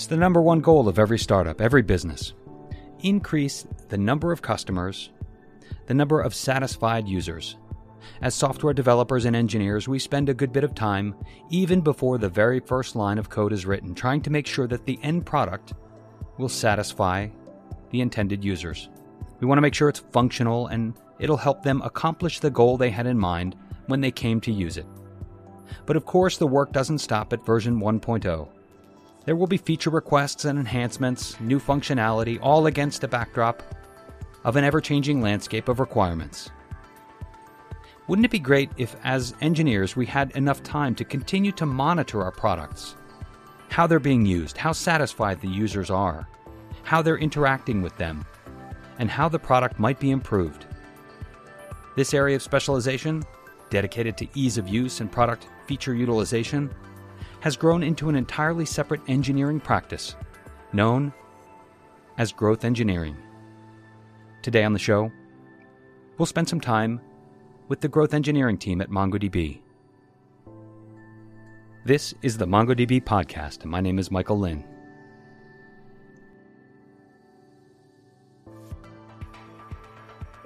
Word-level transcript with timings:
It's 0.00 0.06
the 0.06 0.16
number 0.16 0.40
one 0.40 0.60
goal 0.60 0.88
of 0.88 0.98
every 0.98 1.18
startup, 1.18 1.60
every 1.60 1.82
business. 1.82 2.32
Increase 3.00 3.66
the 3.90 3.98
number 3.98 4.32
of 4.32 4.40
customers, 4.40 5.10
the 5.88 5.92
number 5.92 6.22
of 6.22 6.34
satisfied 6.34 7.06
users. 7.06 7.58
As 8.22 8.34
software 8.34 8.72
developers 8.72 9.26
and 9.26 9.36
engineers, 9.36 9.88
we 9.88 9.98
spend 9.98 10.30
a 10.30 10.34
good 10.34 10.54
bit 10.54 10.64
of 10.64 10.74
time, 10.74 11.14
even 11.50 11.82
before 11.82 12.16
the 12.16 12.30
very 12.30 12.60
first 12.60 12.96
line 12.96 13.18
of 13.18 13.28
code 13.28 13.52
is 13.52 13.66
written, 13.66 13.94
trying 13.94 14.22
to 14.22 14.30
make 14.30 14.46
sure 14.46 14.66
that 14.68 14.86
the 14.86 14.98
end 15.02 15.26
product 15.26 15.74
will 16.38 16.48
satisfy 16.48 17.28
the 17.90 18.00
intended 18.00 18.42
users. 18.42 18.88
We 19.38 19.46
want 19.46 19.58
to 19.58 19.62
make 19.62 19.74
sure 19.74 19.90
it's 19.90 19.98
functional 20.12 20.68
and 20.68 20.94
it'll 21.18 21.36
help 21.36 21.62
them 21.62 21.82
accomplish 21.82 22.40
the 22.40 22.48
goal 22.48 22.78
they 22.78 22.88
had 22.88 23.06
in 23.06 23.18
mind 23.18 23.54
when 23.84 24.00
they 24.00 24.10
came 24.10 24.40
to 24.40 24.50
use 24.50 24.78
it. 24.78 24.86
But 25.84 25.96
of 25.96 26.06
course, 26.06 26.38
the 26.38 26.46
work 26.46 26.72
doesn't 26.72 27.00
stop 27.00 27.34
at 27.34 27.44
version 27.44 27.78
1.0. 27.78 28.48
There 29.26 29.36
will 29.36 29.46
be 29.46 29.58
feature 29.58 29.90
requests 29.90 30.46
and 30.46 30.58
enhancements, 30.58 31.38
new 31.40 31.60
functionality, 31.60 32.38
all 32.40 32.66
against 32.66 33.04
a 33.04 33.08
backdrop 33.08 33.62
of 34.44 34.56
an 34.56 34.64
ever 34.64 34.80
changing 34.80 35.20
landscape 35.20 35.68
of 35.68 35.78
requirements. 35.78 36.50
Wouldn't 38.06 38.24
it 38.24 38.30
be 38.30 38.38
great 38.38 38.70
if, 38.76 38.96
as 39.04 39.34
engineers, 39.40 39.94
we 39.94 40.06
had 40.06 40.32
enough 40.32 40.62
time 40.62 40.94
to 40.96 41.04
continue 41.04 41.52
to 41.52 41.66
monitor 41.66 42.22
our 42.22 42.32
products? 42.32 42.96
How 43.68 43.86
they're 43.86 44.00
being 44.00 44.24
used, 44.26 44.56
how 44.56 44.72
satisfied 44.72 45.40
the 45.40 45.48
users 45.48 45.90
are, 45.90 46.26
how 46.82 47.02
they're 47.02 47.18
interacting 47.18 47.82
with 47.82 47.96
them, 47.98 48.24
and 48.98 49.10
how 49.10 49.28
the 49.28 49.38
product 49.38 49.78
might 49.78 50.00
be 50.00 50.10
improved. 50.10 50.64
This 51.94 52.14
area 52.14 52.36
of 52.36 52.42
specialization, 52.42 53.22
dedicated 53.68 54.16
to 54.16 54.28
ease 54.34 54.58
of 54.58 54.68
use 54.68 55.00
and 55.00 55.12
product 55.12 55.46
feature 55.66 55.94
utilization, 55.94 56.74
has 57.40 57.56
grown 57.56 57.82
into 57.82 58.08
an 58.08 58.16
entirely 58.16 58.66
separate 58.66 59.00
engineering 59.08 59.60
practice 59.60 60.14
known 60.72 61.12
as 62.18 62.32
growth 62.32 62.64
engineering. 62.64 63.16
Today 64.42 64.64
on 64.64 64.72
the 64.72 64.78
show, 64.78 65.10
we'll 66.18 66.26
spend 66.26 66.48
some 66.48 66.60
time 66.60 67.00
with 67.68 67.80
the 67.80 67.88
growth 67.88 68.14
engineering 68.14 68.58
team 68.58 68.80
at 68.80 68.90
MongoDB. 68.90 69.60
This 71.84 72.14
is 72.20 72.36
the 72.36 72.46
MongoDB 72.46 73.02
podcast, 73.04 73.62
and 73.62 73.70
my 73.70 73.80
name 73.80 73.98
is 73.98 74.10
Michael 74.10 74.38
Lynn. 74.38 74.64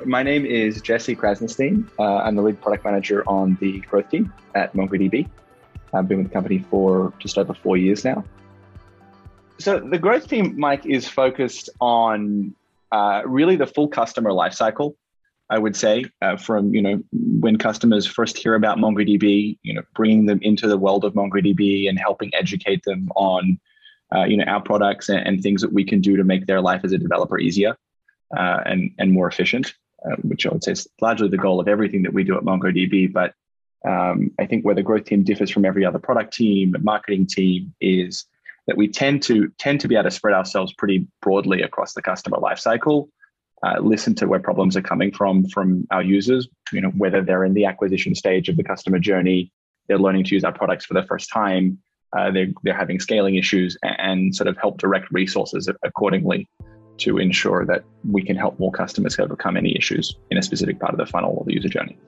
My 0.05 0.23
name 0.23 0.45
is 0.45 0.81
Jesse 0.81 1.17
Krasnostein. 1.17 1.89
Uh, 1.99 2.19
I'm 2.19 2.37
the 2.37 2.43
lead 2.43 2.61
product 2.61 2.85
manager 2.85 3.25
on 3.27 3.57
the 3.61 3.81
growth 3.81 4.11
team 4.11 4.33
at 4.55 4.75
MongoDB. 4.75 5.29
I've 5.95 6.09
been 6.09 6.19
with 6.19 6.29
the 6.29 6.33
company 6.33 6.59
for 6.71 7.13
just 7.19 7.39
over 7.39 7.55
four 7.55 7.77
years 7.77 8.05
now. 8.05 8.25
So 9.59 9.79
the 9.79 9.99
growth 9.99 10.29
team, 10.29 10.59
Mike, 10.59 10.85
is 10.85 11.09
focused 11.09 11.71
on 11.81 12.55
uh, 12.91 13.23
really 13.25 13.57
the 13.57 13.67
full 13.67 13.89
customer 13.89 14.31
lifecycle. 14.31 14.95
I 15.51 15.59
would 15.59 15.77
say 15.77 16.07
uh, 16.23 16.37
from 16.37 16.75
you 16.75 16.83
know 16.83 17.03
when 17.13 17.59
customers 17.59 18.07
first 18.07 18.39
hear 18.39 18.55
about 18.55 18.79
MongoDB, 18.79 19.59
you 19.63 19.75
know, 19.75 19.83
bringing 19.95 20.27
them 20.27 20.39
into 20.43 20.67
the 20.67 20.79
world 20.79 21.05
of 21.05 21.13
MongoDB 21.15 21.89
and 21.89 21.99
helping 21.99 22.35
educate 22.35 22.83
them 22.85 23.11
on 23.15 23.59
uh, 24.15 24.25
you 24.25 24.37
know 24.37 24.45
our 24.45 24.63
products 24.63 25.09
and, 25.09 25.27
and, 25.27 25.43
things 25.43 25.61
that 25.61 25.73
we 25.73 25.85
can 25.85 26.01
do 26.01 26.17
to 26.17 26.25
make 26.25 26.47
their 26.47 26.61
life 26.61 26.81
as 26.85 26.93
a 26.93 26.99
developer 26.99 27.39
easier 27.39 27.77
uh, 28.37 28.61
and 28.65 28.91
and 28.99 29.13
more 29.13 29.29
efficient, 29.29 29.75
uh, 30.05 30.17
which 30.23 30.47
I 30.47 30.51
would 30.51 30.65
say 30.65 30.73
is 30.73 30.89
largely 31.01 31.29
the 31.29 31.37
goal 31.37 31.61
of 31.61 31.69
everything 31.69 32.03
that 32.05 32.15
we 32.15 32.25
do 32.25 32.37
at 32.37 32.43
MongoDB. 32.43 33.13
But 33.13 33.35
um, 33.85 34.31
I 34.39 34.47
think 34.47 34.65
where 34.65 34.75
the 34.75 34.83
growth 34.83 35.05
team 35.05 35.25
differs 35.25 35.51
from 35.51 35.65
every 35.65 35.85
other 35.85 35.99
product 35.99 36.33
team 36.33 36.75
marketing 36.81 37.27
team 37.27 37.75
is 37.81 38.25
that 38.67 38.77
we 38.77 38.89
tend 38.89 39.23
to 39.25 39.49
tend 39.59 39.81
to 39.81 39.89
be 39.89 39.95
able 39.95 40.05
to 40.05 40.11
spread 40.11 40.35
ourselves 40.35 40.73
pretty 40.73 41.07
broadly 41.21 41.63
across 41.63 41.93
the 41.93 42.03
customer 42.03 42.39
lifecycle. 42.39 43.09
Uh, 43.63 43.81
listen 43.81 44.15
to 44.15 44.27
where 44.27 44.41
problems 44.41 44.77
are 44.77 44.83
coming 44.83 45.11
from 45.11 45.47
from 45.49 45.87
our 45.91 46.03
users. 46.03 46.49
You 46.73 46.81
know 46.81 46.91
whether 46.91 47.23
they're 47.23 47.45
in 47.45 47.55
the 47.55 47.67
acquisition 47.67 48.15
stage 48.15 48.49
of 48.49 48.57
the 48.57 48.65
customer 48.65 48.99
journey, 48.99 49.53
they're 49.89 49.99
learning 49.99 50.25
to 50.25 50.35
use 50.35 50.45
our 50.45 50.53
products 50.53 50.87
for 50.87 50.95
the 50.95 51.03
first 51.03 51.31
time, 51.31 51.79
uh, 52.17 52.31
they're 52.31 52.53
they're 52.63 52.77
having 52.77 53.01
scaling 53.01 53.35
issues, 53.37 53.77
and, 53.83 53.97
and 53.99 54.35
sort 54.35 54.49
of 54.49 54.57
help 54.57 54.79
direct 54.79 55.11
resources 55.11 55.69
accordingly 55.83 56.49
to 56.97 57.19
ensure 57.19 57.67
that 57.67 57.85
we 58.09 58.23
can 58.23 58.37
help 58.37 58.59
more 58.59 58.71
customers 58.71 59.19
overcome 59.19 59.57
any 59.57 59.77
issues 59.77 60.15
in 60.31 60.39
a 60.39 60.43
specific 60.43 60.79
part 60.79 60.93
of 60.93 60.99
the 60.99 61.07
funnel 61.07 61.35
or 61.37 61.45
the 61.45 61.53
user 61.53 61.69
journey. 61.69 61.99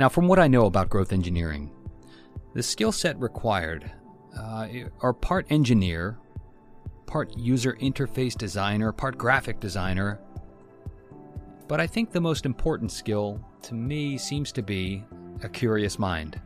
Now, 0.00 0.08
from 0.08 0.28
what 0.28 0.38
I 0.38 0.48
know 0.48 0.64
about 0.64 0.88
growth 0.88 1.12
engineering, 1.12 1.70
the 2.54 2.62
skill 2.62 2.90
set 2.90 3.20
required 3.20 3.92
uh, 4.34 4.66
are 5.02 5.12
part 5.12 5.46
engineer, 5.50 6.16
part 7.04 7.36
user 7.36 7.74
interface 7.82 8.34
designer, 8.34 8.92
part 8.92 9.18
graphic 9.18 9.60
designer. 9.60 10.18
But 11.68 11.80
I 11.80 11.86
think 11.86 12.12
the 12.12 12.20
most 12.22 12.46
important 12.46 12.90
skill 12.90 13.44
to 13.64 13.74
me 13.74 14.16
seems 14.16 14.52
to 14.52 14.62
be 14.62 15.04
a 15.42 15.50
curious 15.50 15.98
mind. 15.98 16.40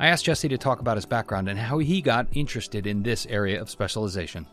I 0.00 0.08
asked 0.08 0.24
Jesse 0.24 0.48
to 0.48 0.58
talk 0.58 0.80
about 0.80 0.96
his 0.96 1.06
background 1.06 1.48
and 1.48 1.60
how 1.60 1.78
he 1.78 2.02
got 2.02 2.26
interested 2.32 2.88
in 2.88 3.04
this 3.04 3.24
area 3.26 3.62
of 3.62 3.70
specialization. 3.70 4.48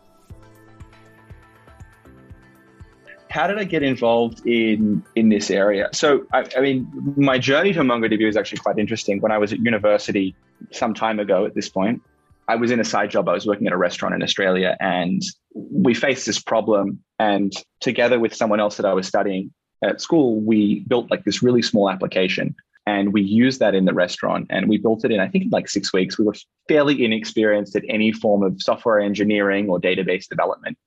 How 3.34 3.48
did 3.48 3.58
I 3.58 3.64
get 3.64 3.82
involved 3.82 4.46
in 4.46 5.02
in 5.16 5.28
this 5.28 5.50
area? 5.50 5.88
So, 5.92 6.24
I, 6.32 6.46
I, 6.56 6.60
mean, 6.60 6.88
my 7.16 7.36
journey 7.36 7.72
to 7.72 7.80
MongoDB 7.80 8.24
was 8.24 8.36
actually 8.36 8.58
quite 8.58 8.78
interesting. 8.78 9.20
When 9.20 9.32
I 9.32 9.38
was 9.38 9.52
at 9.52 9.58
university 9.58 10.36
some 10.70 10.94
time 10.94 11.18
ago, 11.18 11.44
at 11.44 11.52
this 11.52 11.68
point, 11.68 12.00
I 12.46 12.54
was 12.54 12.70
in 12.70 12.78
a 12.78 12.84
side 12.84 13.10
job. 13.10 13.28
I 13.28 13.32
was 13.32 13.44
working 13.44 13.66
at 13.66 13.72
a 13.72 13.76
restaurant 13.76 14.14
in 14.14 14.22
Australia, 14.22 14.76
and 14.78 15.20
we 15.52 15.94
faced 15.94 16.26
this 16.26 16.40
problem. 16.40 17.02
And 17.18 17.52
together 17.80 18.20
with 18.20 18.32
someone 18.32 18.60
else 18.60 18.76
that 18.76 18.86
I 18.86 18.92
was 18.92 19.08
studying 19.08 19.52
at 19.82 20.00
school, 20.00 20.40
we 20.40 20.84
built 20.86 21.10
like 21.10 21.24
this 21.24 21.42
really 21.42 21.62
small 21.62 21.90
application. 21.90 22.54
And 22.86 23.12
we 23.12 23.22
used 23.22 23.58
that 23.58 23.74
in 23.74 23.84
the 23.84 23.94
restaurant, 23.94 24.46
and 24.48 24.68
we 24.68 24.78
built 24.78 25.04
it 25.04 25.10
in 25.10 25.18
I 25.18 25.26
think 25.26 25.44
in 25.46 25.50
like 25.50 25.68
six 25.68 25.92
weeks. 25.92 26.20
We 26.20 26.24
were 26.24 26.36
fairly 26.68 27.04
inexperienced 27.04 27.74
at 27.74 27.82
any 27.88 28.12
form 28.12 28.44
of 28.44 28.62
software 28.62 29.00
engineering 29.00 29.68
or 29.68 29.80
database 29.80 30.28
development. 30.28 30.78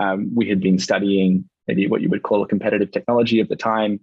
Um, 0.00 0.34
we 0.34 0.48
had 0.48 0.60
been 0.62 0.78
studying 0.78 1.50
maybe 1.66 1.86
what 1.86 2.00
you 2.00 2.08
would 2.08 2.22
call 2.22 2.42
a 2.42 2.46
competitive 2.46 2.90
technology 2.90 3.40
of 3.40 3.48
the 3.48 3.56
time. 3.56 4.00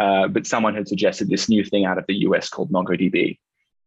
Uh, 0.00 0.28
but 0.28 0.46
someone 0.46 0.74
had 0.74 0.88
suggested 0.88 1.28
this 1.28 1.48
new 1.48 1.64
thing 1.64 1.84
out 1.84 1.98
of 1.98 2.04
the 2.06 2.14
US 2.20 2.48
called 2.48 2.70
MongoDB. 2.70 3.38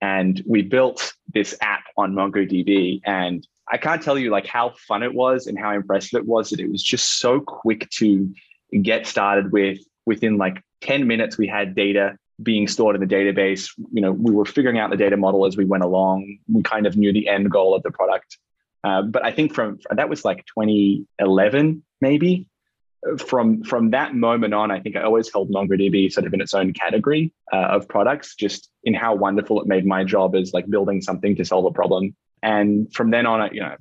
And 0.02 0.44
we 0.46 0.62
built 0.62 1.14
this 1.34 1.56
app 1.62 1.86
on 1.98 2.14
MongoDB. 2.14 3.02
And 3.06 3.48
I 3.72 3.78
can't 3.78 4.02
tell 4.02 4.18
you 4.20 4.30
like 4.30 4.46
how 4.46 4.74
fun 4.88 5.02
it 5.02 5.14
was 5.14 5.48
and 5.48 5.58
how 5.58 5.72
impressive 5.74 6.20
it 6.20 6.26
was 6.26 6.50
that 6.50 6.60
it 6.60 6.70
was 6.70 6.84
just 6.84 7.20
so 7.20 7.40
quick 7.40 7.90
to 7.92 8.34
get 8.82 9.08
started 9.08 9.52
with. 9.52 9.80
Within 10.06 10.38
like 10.38 10.62
10 10.82 11.08
minutes, 11.08 11.38
we 11.38 11.48
had 11.48 11.76
data 11.76 12.18
being 12.42 12.68
stored 12.68 12.96
in 12.96 13.02
the 13.02 13.16
database. 13.16 13.70
You 13.94 14.02
know, 14.02 14.12
we 14.12 14.34
were 14.34 14.46
figuring 14.46 14.78
out 14.78 14.90
the 14.90 14.98
data 14.98 15.16
model 15.16 15.46
as 15.46 15.56
we 15.56 15.64
went 15.64 15.84
along. 15.84 16.40
We 16.52 16.62
kind 16.64 16.86
of 16.86 16.98
knew 16.98 17.14
the 17.14 17.30
end 17.30 17.50
goal 17.50 17.74
of 17.74 17.84
the 17.84 17.92
product. 17.92 18.38
Uh, 18.84 19.02
but 19.04 19.24
I 19.24 19.32
think 19.32 19.54
from 19.54 19.80
that 19.90 20.10
was 20.10 20.26
like 20.26 20.46
2011, 20.48 21.84
maybe 22.02 22.48
from 23.18 23.64
from 23.64 23.92
that 23.92 24.16
moment 24.16 24.54
on, 24.54 24.72
I 24.72 24.80
think 24.80 24.96
I 24.96 25.04
always 25.04 25.32
held 25.32 25.52
MongoDB 25.52 26.12
sort 26.12 26.26
of 26.26 26.34
in 26.34 26.42
its 26.42 26.54
own 26.54 26.74
category 26.74 27.32
uh, 27.52 27.58
of 27.58 27.88
products, 27.88 28.36
just 28.36 28.70
in 28.84 28.94
how 28.94 29.16
wonderful 29.16 29.62
it 29.62 29.68
made 29.68 29.86
my 29.86 30.04
job 30.04 30.36
as 30.36 30.54
like 30.54 30.70
building 30.70 31.02
something 31.02 31.36
to 31.36 31.46
solve 31.46 31.66
a 31.66 31.72
problem. 31.72 32.16
And 32.42 32.94
from 32.94 33.12
then 33.12 33.26
on, 33.26 33.42
I 33.42 33.50
you 33.52 33.62
know 33.62 33.76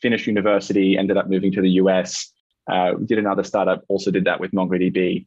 finished 0.00 0.26
university, 0.26 0.96
ended 0.96 1.16
up 1.16 1.28
moving 1.28 1.52
to 1.52 1.60
the 1.60 1.70
US, 1.70 2.32
uh, 2.70 2.94
did 2.94 3.18
another 3.18 3.42
startup, 3.42 3.82
also 3.88 4.10
did 4.10 4.24
that 4.24 4.40
with 4.40 4.52
MongoDB. 4.52 5.26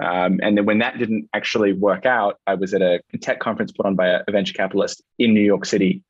Um, 0.00 0.38
and 0.42 0.56
then 0.56 0.64
when 0.64 0.78
that 0.78 0.98
didn't 0.98 1.28
actually 1.34 1.72
work 1.72 2.06
out, 2.06 2.38
I 2.46 2.54
was 2.54 2.72
at 2.74 2.82
a 2.82 3.00
tech 3.20 3.40
conference 3.40 3.72
put 3.72 3.86
on 3.86 3.96
by 3.96 4.08
a 4.08 4.30
venture 4.30 4.54
capitalist 4.54 5.02
in 5.18 5.34
New 5.34 5.40
York 5.40 5.64
City, 5.64 6.02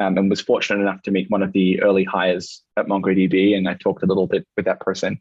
um, 0.00 0.18
and 0.18 0.28
was 0.28 0.40
fortunate 0.40 0.80
enough 0.80 1.02
to 1.02 1.10
meet 1.10 1.30
one 1.30 1.42
of 1.42 1.52
the 1.52 1.82
early 1.82 2.04
hires 2.04 2.62
at 2.76 2.86
MongoDB. 2.86 3.56
And 3.56 3.68
I 3.68 3.74
talked 3.74 4.02
a 4.02 4.06
little 4.06 4.26
bit 4.26 4.46
with 4.56 4.66
that 4.66 4.80
person. 4.80 5.20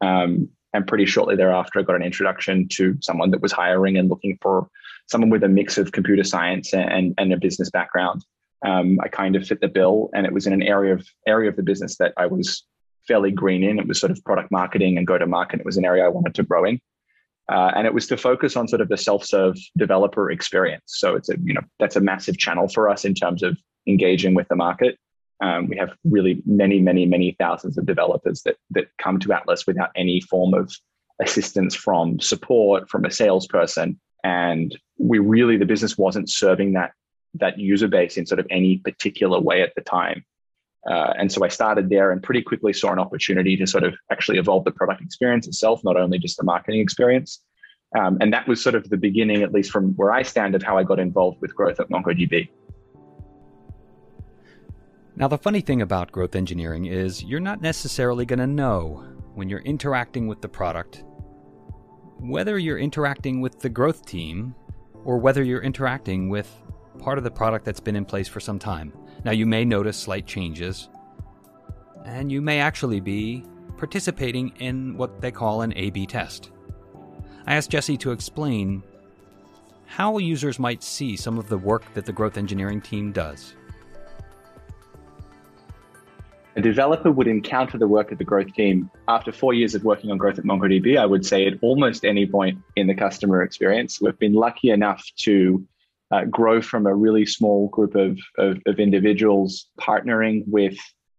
Um, 0.00 0.50
and 0.74 0.86
pretty 0.86 1.06
shortly 1.06 1.36
thereafter, 1.36 1.78
I 1.78 1.82
got 1.82 1.96
an 1.96 2.02
introduction 2.02 2.68
to 2.72 2.96
someone 3.00 3.30
that 3.30 3.40
was 3.40 3.52
hiring 3.52 3.96
and 3.96 4.10
looking 4.10 4.36
for 4.42 4.68
someone 5.06 5.30
with 5.30 5.44
a 5.44 5.48
mix 5.48 5.78
of 5.78 5.92
computer 5.92 6.24
science 6.24 6.74
and, 6.74 7.14
and 7.16 7.32
a 7.32 7.38
business 7.38 7.70
background. 7.70 8.24
Um, 8.66 8.98
I 9.02 9.08
kind 9.08 9.36
of 9.36 9.46
fit 9.46 9.60
the 9.60 9.68
bill, 9.68 10.10
and 10.14 10.26
it 10.26 10.32
was 10.32 10.46
in 10.46 10.52
an 10.52 10.62
area 10.62 10.94
of 10.94 11.06
area 11.26 11.48
of 11.48 11.56
the 11.56 11.62
business 11.62 11.96
that 11.98 12.12
I 12.16 12.26
was 12.26 12.64
fairly 13.06 13.30
green 13.30 13.62
in. 13.62 13.78
It 13.78 13.86
was 13.86 14.00
sort 14.00 14.10
of 14.10 14.24
product 14.24 14.50
marketing 14.50 14.98
and 14.98 15.06
go 15.06 15.16
to 15.16 15.26
market. 15.26 15.60
It 15.60 15.66
was 15.66 15.76
an 15.76 15.84
area 15.84 16.04
I 16.04 16.08
wanted 16.08 16.34
to 16.34 16.42
grow 16.42 16.64
in, 16.64 16.80
uh, 17.52 17.72
and 17.76 17.86
it 17.86 17.92
was 17.92 18.06
to 18.08 18.16
focus 18.16 18.56
on 18.56 18.66
sort 18.66 18.80
of 18.80 18.88
the 18.88 18.96
self-serve 18.96 19.56
developer 19.76 20.30
experience. 20.30 20.84
So 20.86 21.14
it's 21.14 21.28
a 21.28 21.36
you 21.44 21.54
know 21.54 21.60
that's 21.78 21.96
a 21.96 22.00
massive 22.00 22.38
channel 22.38 22.68
for 22.68 22.88
us 22.88 23.04
in 23.04 23.14
terms 23.14 23.42
of 23.42 23.56
engaging 23.86 24.34
with 24.34 24.48
the 24.48 24.56
market. 24.56 24.98
Um, 25.44 25.68
we 25.68 25.76
have 25.76 25.90
really 26.04 26.42
many, 26.46 26.80
many, 26.80 27.04
many 27.04 27.36
thousands 27.38 27.76
of 27.76 27.84
developers 27.84 28.42
that 28.42 28.56
that 28.70 28.86
come 28.96 29.18
to 29.20 29.32
Atlas 29.32 29.66
without 29.66 29.90
any 29.94 30.20
form 30.22 30.54
of 30.54 30.72
assistance 31.20 31.74
from 31.74 32.18
support 32.18 32.88
from 32.88 33.04
a 33.04 33.10
salesperson, 33.10 34.00
and 34.22 34.76
we 34.96 35.18
really 35.18 35.58
the 35.58 35.66
business 35.66 35.98
wasn't 35.98 36.30
serving 36.30 36.72
that 36.72 36.92
that 37.34 37.58
user 37.58 37.88
base 37.88 38.16
in 38.16 38.24
sort 38.24 38.40
of 38.40 38.46
any 38.48 38.78
particular 38.78 39.38
way 39.38 39.60
at 39.60 39.74
the 39.74 39.82
time. 39.82 40.24
Uh, 40.90 41.12
and 41.18 41.30
so 41.30 41.44
I 41.44 41.48
started 41.48 41.90
there 41.90 42.10
and 42.10 42.22
pretty 42.22 42.42
quickly 42.42 42.72
saw 42.72 42.92
an 42.92 42.98
opportunity 42.98 43.56
to 43.56 43.66
sort 43.66 43.84
of 43.84 43.94
actually 44.10 44.38
evolve 44.38 44.64
the 44.64 44.70
product 44.70 45.02
experience 45.02 45.46
itself, 45.46 45.82
not 45.84 45.96
only 45.96 46.18
just 46.18 46.36
the 46.36 46.44
marketing 46.44 46.80
experience. 46.80 47.42
Um, 47.98 48.18
and 48.20 48.32
that 48.32 48.46
was 48.46 48.62
sort 48.62 48.74
of 48.74 48.88
the 48.88 48.96
beginning, 48.96 49.42
at 49.42 49.52
least 49.52 49.70
from 49.70 49.94
where 49.94 50.12
I 50.12 50.22
stand, 50.22 50.54
of 50.54 50.62
how 50.62 50.76
I 50.76 50.84
got 50.84 50.98
involved 50.98 51.40
with 51.40 51.54
growth 51.54 51.80
at 51.80 51.88
MongoDB. 51.88 52.48
Now, 55.16 55.28
the 55.28 55.38
funny 55.38 55.60
thing 55.60 55.80
about 55.80 56.10
growth 56.10 56.34
engineering 56.34 56.86
is 56.86 57.22
you're 57.22 57.40
not 57.40 57.62
necessarily 57.62 58.26
going 58.26 58.40
to 58.40 58.46
know 58.46 59.04
when 59.34 59.48
you're 59.48 59.60
interacting 59.60 60.26
with 60.26 60.42
the 60.42 60.48
product 60.48 61.04
whether 62.18 62.58
you're 62.58 62.78
interacting 62.78 63.40
with 63.40 63.60
the 63.60 63.68
growth 63.68 64.06
team 64.06 64.54
or 65.04 65.18
whether 65.18 65.42
you're 65.42 65.62
interacting 65.62 66.28
with 66.28 66.50
part 66.98 67.18
of 67.18 67.24
the 67.24 67.30
product 67.30 67.64
that's 67.64 67.80
been 67.80 67.96
in 67.96 68.04
place 68.04 68.28
for 68.28 68.40
some 68.40 68.58
time. 68.58 68.92
Now, 69.24 69.32
you 69.32 69.46
may 69.46 69.64
notice 69.64 69.98
slight 69.98 70.26
changes, 70.26 70.88
and 72.06 72.32
you 72.32 72.40
may 72.40 72.60
actually 72.60 73.00
be 73.00 73.44
participating 73.76 74.50
in 74.58 74.96
what 74.96 75.20
they 75.20 75.30
call 75.30 75.62
an 75.62 75.72
A 75.76 75.90
B 75.90 76.06
test. 76.06 76.50
I 77.46 77.56
asked 77.56 77.70
Jesse 77.70 77.98
to 77.98 78.12
explain 78.12 78.82
how 79.86 80.16
users 80.18 80.58
might 80.58 80.82
see 80.82 81.16
some 81.16 81.38
of 81.38 81.48
the 81.48 81.58
work 81.58 81.92
that 81.92 82.06
the 82.06 82.12
growth 82.12 82.38
engineering 82.38 82.80
team 82.80 83.12
does. 83.12 83.54
A 86.56 86.60
developer 86.60 87.10
would 87.10 87.26
encounter 87.26 87.78
the 87.78 87.88
work 87.88 88.12
of 88.12 88.18
the 88.18 88.24
growth 88.24 88.52
team 88.54 88.88
after 89.08 89.32
four 89.32 89.54
years 89.54 89.74
of 89.74 89.82
working 89.82 90.12
on 90.12 90.18
growth 90.18 90.38
at 90.38 90.44
MongoDB. 90.44 90.96
I 90.96 91.06
would 91.06 91.26
say 91.26 91.46
at 91.46 91.54
almost 91.62 92.04
any 92.04 92.26
point 92.26 92.58
in 92.76 92.86
the 92.86 92.94
customer 92.94 93.42
experience, 93.42 94.00
we've 94.00 94.18
been 94.18 94.34
lucky 94.34 94.70
enough 94.70 95.04
to 95.22 95.66
uh, 96.12 96.24
grow 96.26 96.62
from 96.62 96.86
a 96.86 96.94
really 96.94 97.26
small 97.26 97.68
group 97.68 97.96
of, 97.96 98.18
of, 98.38 98.62
of 98.66 98.78
individuals 98.78 99.66
partnering 99.80 100.44
with 100.46 100.76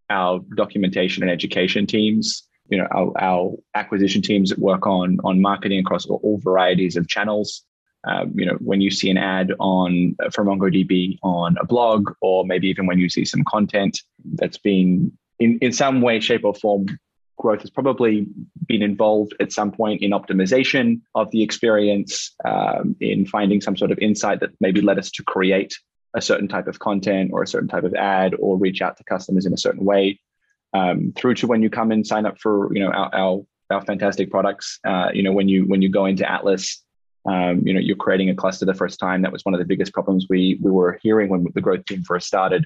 our 0.10 0.40
documentation 0.56 1.24
and 1.24 1.32
education 1.32 1.86
teams 1.86 2.48
you 2.70 2.78
know 2.78 2.88
our, 2.92 3.12
our, 3.20 3.52
acquisition 3.76 4.22
teams 4.22 4.50
that 4.50 4.60
work 4.60 4.86
on 4.88 5.18
on 5.24 5.42
marketing 5.42 5.80
across 5.80 6.06
all, 6.06 6.40
varieties 6.44 6.96
of 6.96 7.08
channels 7.08 7.64
um, 8.08 8.32
you 8.36 8.46
know 8.46 8.56
when 8.60 8.82
you 8.82 8.92
see 8.92 9.10
an 9.10 9.18
ad 9.18 9.52
on 9.60 10.16
from 10.32 10.48
mongodb 10.48 11.18
on 11.24 11.56
a 11.60 11.66
blog 11.66 12.12
or 12.22 12.46
maybe 12.46 12.68
even 12.68 12.86
when 12.86 13.00
you 13.00 13.10
see 13.10 13.26
some 13.26 13.44
content 13.44 14.00
that's 14.36 14.58
been 14.58 15.12
in, 15.40 15.60
in 15.62 15.72
some 15.72 16.02
way 16.02 16.20
shape 16.20 16.44
or 16.44 16.54
form 16.54 16.88
growth 17.38 17.62
has 17.62 17.70
probably 17.70 18.28
been 18.66 18.82
involved 18.82 19.34
at 19.40 19.52
some 19.52 19.72
point 19.72 20.02
in 20.02 20.12
optimization 20.12 21.02
of 21.16 21.30
the 21.32 21.44
experience, 21.44 22.34
um, 22.46 22.96
in 23.00 23.26
finding 23.26 23.62
some 23.62 23.76
sort 23.76 23.92
of 23.92 24.00
insight 24.00 24.40
that 24.40 24.52
maybe 24.60 24.82
led 24.82 24.98
us 24.98 25.12
to 25.12 25.24
create 25.24 25.74
a 26.16 26.22
certain 26.22 26.48
type 26.48 26.68
of 26.68 26.80
content 26.80 27.32
or 27.34 27.44
a 27.44 27.48
certain 27.48 27.68
type 27.68 27.84
of 27.84 27.94
ad 27.94 28.34
or 28.40 28.58
reach 28.58 28.82
out 28.82 28.98
to 28.98 29.04
customers 29.04 29.46
in 29.46 29.54
a 29.54 29.58
certain 29.58 29.84
way. 29.84 30.20
Um, 30.74 31.14
through 31.16 31.36
to 31.36 31.48
when 31.48 31.62
you 31.62 31.70
come 31.70 31.92
and 31.92 32.06
sign 32.06 32.26
up 32.26 32.40
for 32.40 32.74
you 32.74 32.82
know 32.82 32.92
our 32.92 33.14
our, 33.14 33.46
our 33.70 33.82
fantastic 33.86 34.30
products. 34.30 34.80
Uh, 34.86 35.10
you 35.14 35.24
know 35.24 35.32
when 35.32 35.48
you 35.48 35.66
when 35.66 35.82
you 35.82 35.90
go 35.90 36.06
into 36.06 36.30
Atlas, 36.30 36.84
um, 37.26 37.66
you 37.66 37.74
know 37.74 37.80
you're 37.80 37.96
creating 37.96 38.30
a 38.30 38.36
cluster 38.36 38.66
the 38.66 38.74
first 38.74 39.00
time. 39.00 39.22
That 39.22 39.32
was 39.32 39.46
one 39.46 39.54
of 39.54 39.60
the 39.60 39.66
biggest 39.66 39.94
problems 39.94 40.26
we 40.30 40.60
we 40.62 40.72
were 40.72 41.00
hearing 41.02 41.30
when 41.30 41.46
the 41.54 41.62
growth 41.62 41.86
team 41.86 42.04
first 42.04 42.28
started. 42.28 42.66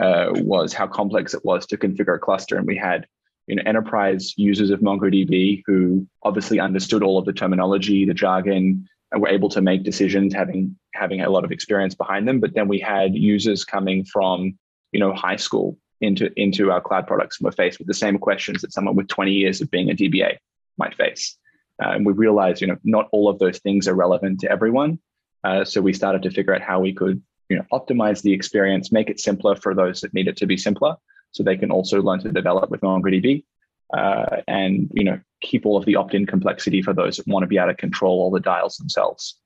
Uh, 0.00 0.32
was 0.36 0.72
how 0.72 0.86
complex 0.86 1.34
it 1.34 1.44
was 1.44 1.66
to 1.66 1.76
configure 1.76 2.16
a 2.16 2.18
cluster, 2.18 2.56
and 2.56 2.66
we 2.66 2.76
had 2.76 3.06
you 3.46 3.56
know, 3.56 3.62
enterprise 3.66 4.32
users 4.36 4.70
of 4.70 4.80
MongoDB 4.80 5.62
who 5.66 6.06
obviously 6.22 6.60
understood 6.60 7.02
all 7.02 7.18
of 7.18 7.24
the 7.24 7.32
terminology, 7.32 8.04
the 8.04 8.14
jargon, 8.14 8.88
and 9.12 9.20
were 9.20 9.28
able 9.28 9.48
to 9.50 9.60
make 9.60 9.82
decisions 9.82 10.32
having 10.32 10.76
having 10.94 11.20
a 11.20 11.30
lot 11.30 11.44
of 11.44 11.52
experience 11.52 11.94
behind 11.94 12.28
them. 12.28 12.40
But 12.40 12.54
then 12.54 12.68
we 12.68 12.78
had 12.78 13.14
users 13.14 13.64
coming 13.64 14.04
from, 14.04 14.58
you 14.92 15.00
know, 15.00 15.12
high 15.12 15.36
school 15.36 15.76
into 16.00 16.30
into 16.40 16.70
our 16.70 16.80
cloud 16.80 17.06
products 17.06 17.40
and 17.40 17.44
were 17.44 17.52
faced 17.52 17.78
with 17.78 17.88
the 17.88 17.94
same 17.94 18.18
questions 18.18 18.62
that 18.62 18.72
someone 18.72 18.94
with 18.94 19.08
20 19.08 19.32
years 19.32 19.60
of 19.60 19.70
being 19.70 19.90
a 19.90 19.94
DBA 19.94 20.36
might 20.78 20.94
face. 20.94 21.36
Uh, 21.82 21.90
and 21.90 22.06
we 22.06 22.12
realized, 22.12 22.60
you 22.60 22.66
know, 22.66 22.76
not 22.84 23.08
all 23.12 23.28
of 23.28 23.38
those 23.38 23.58
things 23.58 23.88
are 23.88 23.94
relevant 23.94 24.40
to 24.40 24.50
everyone. 24.50 24.98
Uh, 25.42 25.64
so 25.64 25.80
we 25.80 25.92
started 25.92 26.22
to 26.22 26.30
figure 26.30 26.54
out 26.54 26.60
how 26.60 26.78
we 26.78 26.92
could, 26.92 27.22
you 27.50 27.56
know, 27.56 27.64
optimize 27.72 28.22
the 28.22 28.32
experience, 28.32 28.90
make 28.90 29.10
it 29.10 29.20
simpler 29.20 29.56
for 29.56 29.74
those 29.74 30.00
that 30.00 30.14
need 30.14 30.28
it 30.28 30.36
to 30.38 30.46
be 30.46 30.56
simpler, 30.56 30.96
so 31.32 31.42
they 31.42 31.56
can 31.56 31.70
also 31.70 32.00
learn 32.00 32.20
to 32.20 32.32
develop 32.32 32.70
with 32.70 32.80
MongoDB 32.80 33.44
uh, 33.92 34.36
and 34.46 34.90
you 34.94 35.04
know 35.04 35.20
keep 35.40 35.66
all 35.66 35.76
of 35.76 35.84
the 35.84 35.96
opt-in 35.96 36.26
complexity 36.26 36.82
for 36.82 36.92
those 36.92 37.16
that 37.16 37.26
want 37.26 37.42
to 37.42 37.46
be 37.46 37.58
able 37.58 37.68
to 37.68 37.74
control 37.74 38.20
all 38.20 38.30
the 38.30 38.40
dials 38.40 38.76
themselves 38.76 39.38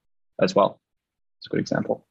as 0.43 0.55
well. 0.55 0.81
It's 1.39 1.47
a 1.47 1.51
good 1.51 1.61
example. 1.61 2.06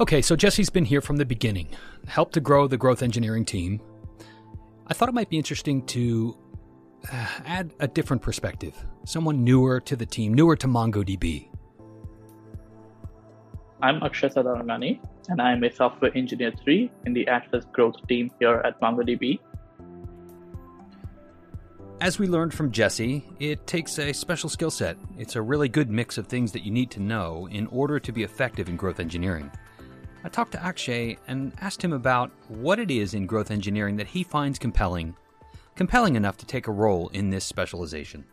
Okay, 0.00 0.22
so 0.22 0.36
Jesse's 0.36 0.70
been 0.70 0.84
here 0.84 1.00
from 1.00 1.16
the 1.16 1.26
beginning, 1.26 1.68
helped 2.06 2.34
to 2.34 2.40
grow 2.40 2.68
the 2.68 2.76
growth 2.76 3.02
engineering 3.02 3.44
team. 3.44 3.80
I 4.86 4.94
thought 4.94 5.08
it 5.08 5.14
might 5.14 5.28
be 5.28 5.36
interesting 5.36 5.84
to 5.86 6.38
Uh, 7.10 7.26
add 7.46 7.72
a 7.80 7.88
different 7.88 8.20
perspective, 8.22 8.74
someone 9.04 9.44
newer 9.44 9.80
to 9.80 9.96
the 9.96 10.04
team, 10.04 10.34
newer 10.34 10.56
to 10.56 10.66
MongoDB. 10.66 11.48
I'm 13.80 14.02
Akshay 14.02 14.28
Sadarangani, 14.28 15.00
and 15.28 15.40
I'm 15.40 15.62
a 15.62 15.72
software 15.72 16.10
engineer 16.16 16.52
3 16.64 16.90
in 17.06 17.12
the 17.12 17.28
Atlas 17.28 17.64
growth 17.72 17.94
team 18.08 18.30
here 18.40 18.60
at 18.64 18.80
MongoDB. 18.80 19.38
As 22.00 22.18
we 22.18 22.26
learned 22.26 22.54
from 22.54 22.70
Jesse, 22.70 23.24
it 23.40 23.66
takes 23.66 23.98
a 23.98 24.12
special 24.12 24.48
skill 24.48 24.70
set. 24.70 24.96
It's 25.18 25.36
a 25.36 25.42
really 25.42 25.68
good 25.68 25.90
mix 25.90 26.18
of 26.18 26.26
things 26.26 26.52
that 26.52 26.64
you 26.64 26.70
need 26.70 26.90
to 26.92 27.00
know 27.00 27.48
in 27.50 27.66
order 27.68 27.98
to 27.98 28.12
be 28.12 28.22
effective 28.22 28.68
in 28.68 28.76
growth 28.76 29.00
engineering. 29.00 29.50
I 30.24 30.28
talked 30.28 30.52
to 30.52 30.62
Akshay 30.62 31.16
and 31.26 31.52
asked 31.60 31.82
him 31.82 31.92
about 31.92 32.30
what 32.48 32.78
it 32.78 32.90
is 32.90 33.14
in 33.14 33.26
growth 33.26 33.50
engineering 33.50 33.96
that 33.96 34.06
he 34.06 34.22
finds 34.22 34.58
compelling, 34.58 35.16
compelling 35.78 36.16
enough 36.16 36.36
to 36.36 36.46
take 36.46 36.66
a 36.66 36.72
role 36.72 37.08
in 37.08 37.30
this 37.30 37.44
specialization. 37.44 38.24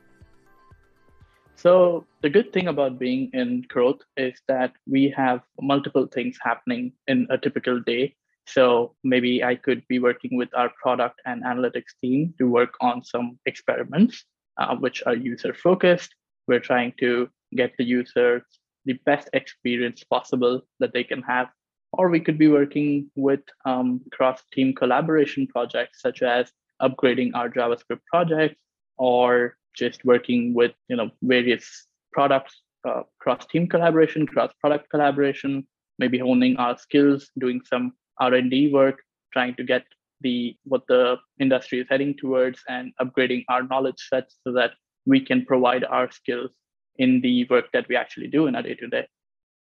So 1.56 2.06
the 2.22 2.30
good 2.30 2.52
thing 2.52 2.68
about 2.68 3.00
being 3.00 3.30
in 3.34 3.64
growth 3.70 4.02
is 4.18 4.36
that 4.48 4.74
we 4.86 5.14
have 5.16 5.42
multiple 5.62 6.06
things 6.06 6.38
happening 6.42 6.92
in 7.08 7.28
a 7.30 7.38
typical 7.38 7.80
day. 7.80 8.16
So 8.46 8.96
maybe 9.04 9.44
I 9.44 9.56
could 9.56 9.82
be 9.88 10.00
working 10.00 10.38
with 10.38 10.50
our 10.54 10.70
product 10.82 11.22
and 11.26 11.44
analytics 11.44 11.94
team 12.02 12.34
to 12.38 12.50
work 12.50 12.74
on 12.82 13.04
some 13.04 13.40
experiments, 13.46 14.26
uh, 14.58 14.76
which 14.76 15.02
are 15.08 15.16
user 15.16 15.54
focused. 15.54 16.14
We're 16.48 16.60
trying 16.60 16.94
to 17.00 17.30
get 17.56 17.72
the 17.78 17.86
users 17.86 18.44
the 18.86 18.94
best 19.06 19.30
experience 19.34 20.04
possible 20.04 20.62
that 20.80 20.94
they 20.94 21.04
can 21.04 21.22
have. 21.24 21.48
Or 21.94 22.10
we 22.10 22.20
could 22.20 22.38
be 22.38 22.50
working 22.50 23.10
with 23.16 23.42
um, 23.66 24.02
cross 24.12 24.44
team 24.54 24.74
collaboration 24.76 25.48
projects, 25.48 26.02
such 26.02 26.22
as 26.22 26.52
upgrading 26.82 27.32
our 27.34 27.50
JavaScript 27.50 28.02
projects 28.10 28.60
or 28.98 29.58
just 29.76 30.06
working 30.06 30.54
with 30.54 30.72
you 30.88 30.96
know 30.96 31.10
various 31.22 31.88
products, 32.14 32.62
uh, 32.88 33.04
cross 33.20 33.46
team 33.46 33.68
collaboration, 33.68 34.26
cross 34.26 34.52
product 34.60 34.90
collaboration, 34.90 35.66
maybe 36.00 36.18
honing 36.18 36.58
our 36.58 36.78
skills, 36.78 37.30
doing 37.40 37.62
some 37.66 37.94
R 38.20 38.34
and 38.34 38.50
D 38.50 38.72
work, 38.72 39.02
trying 39.34 39.56
to 39.56 39.64
get 39.64 39.84
the 40.22 40.56
what 40.64 40.84
the 40.88 41.18
industry 41.40 41.80
is 41.80 41.88
heading 41.90 42.16
towards, 42.18 42.60
and 42.70 42.94
upgrading 43.02 43.44
our 43.50 43.64
knowledge 43.64 44.08
sets 44.10 44.38
so 44.44 44.54
that 44.54 44.72
we 45.06 45.20
can 45.20 45.46
provide 45.46 45.84
our 45.84 46.10
skills 46.12 46.52
in 46.98 47.22
the 47.22 47.46
work 47.50 47.66
that 47.74 47.88
we 47.90 47.96
actually 47.96 48.28
do 48.28 48.48
in 48.48 48.56
our 48.56 48.62
day 48.62 48.76
to 48.76 48.88
day. 48.88 49.08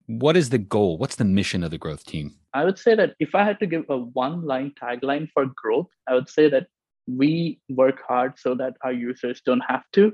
What 0.06 0.38
is 0.38 0.48
the 0.48 0.58
goal? 0.58 0.96
What's 0.96 1.16
the 1.16 1.24
mission 1.24 1.62
of 1.62 1.70
the 1.70 1.76
growth 1.76 2.04
team? 2.06 2.34
I 2.54 2.64
would 2.64 2.78
say 2.78 2.94
that 2.94 3.14
if 3.20 3.34
I 3.34 3.44
had 3.44 3.60
to 3.60 3.66
give 3.66 3.84
a 3.90 3.98
one 3.98 4.42
line 4.46 4.72
tagline 4.82 5.28
for 5.32 5.44
growth, 5.54 5.88
I 6.08 6.14
would 6.14 6.30
say 6.30 6.48
that 6.48 6.68
we 7.08 7.58
work 7.70 8.00
hard 8.06 8.38
so 8.38 8.54
that 8.54 8.76
our 8.82 8.92
users 8.92 9.40
don't 9.44 9.62
have 9.66 9.84
to. 9.94 10.12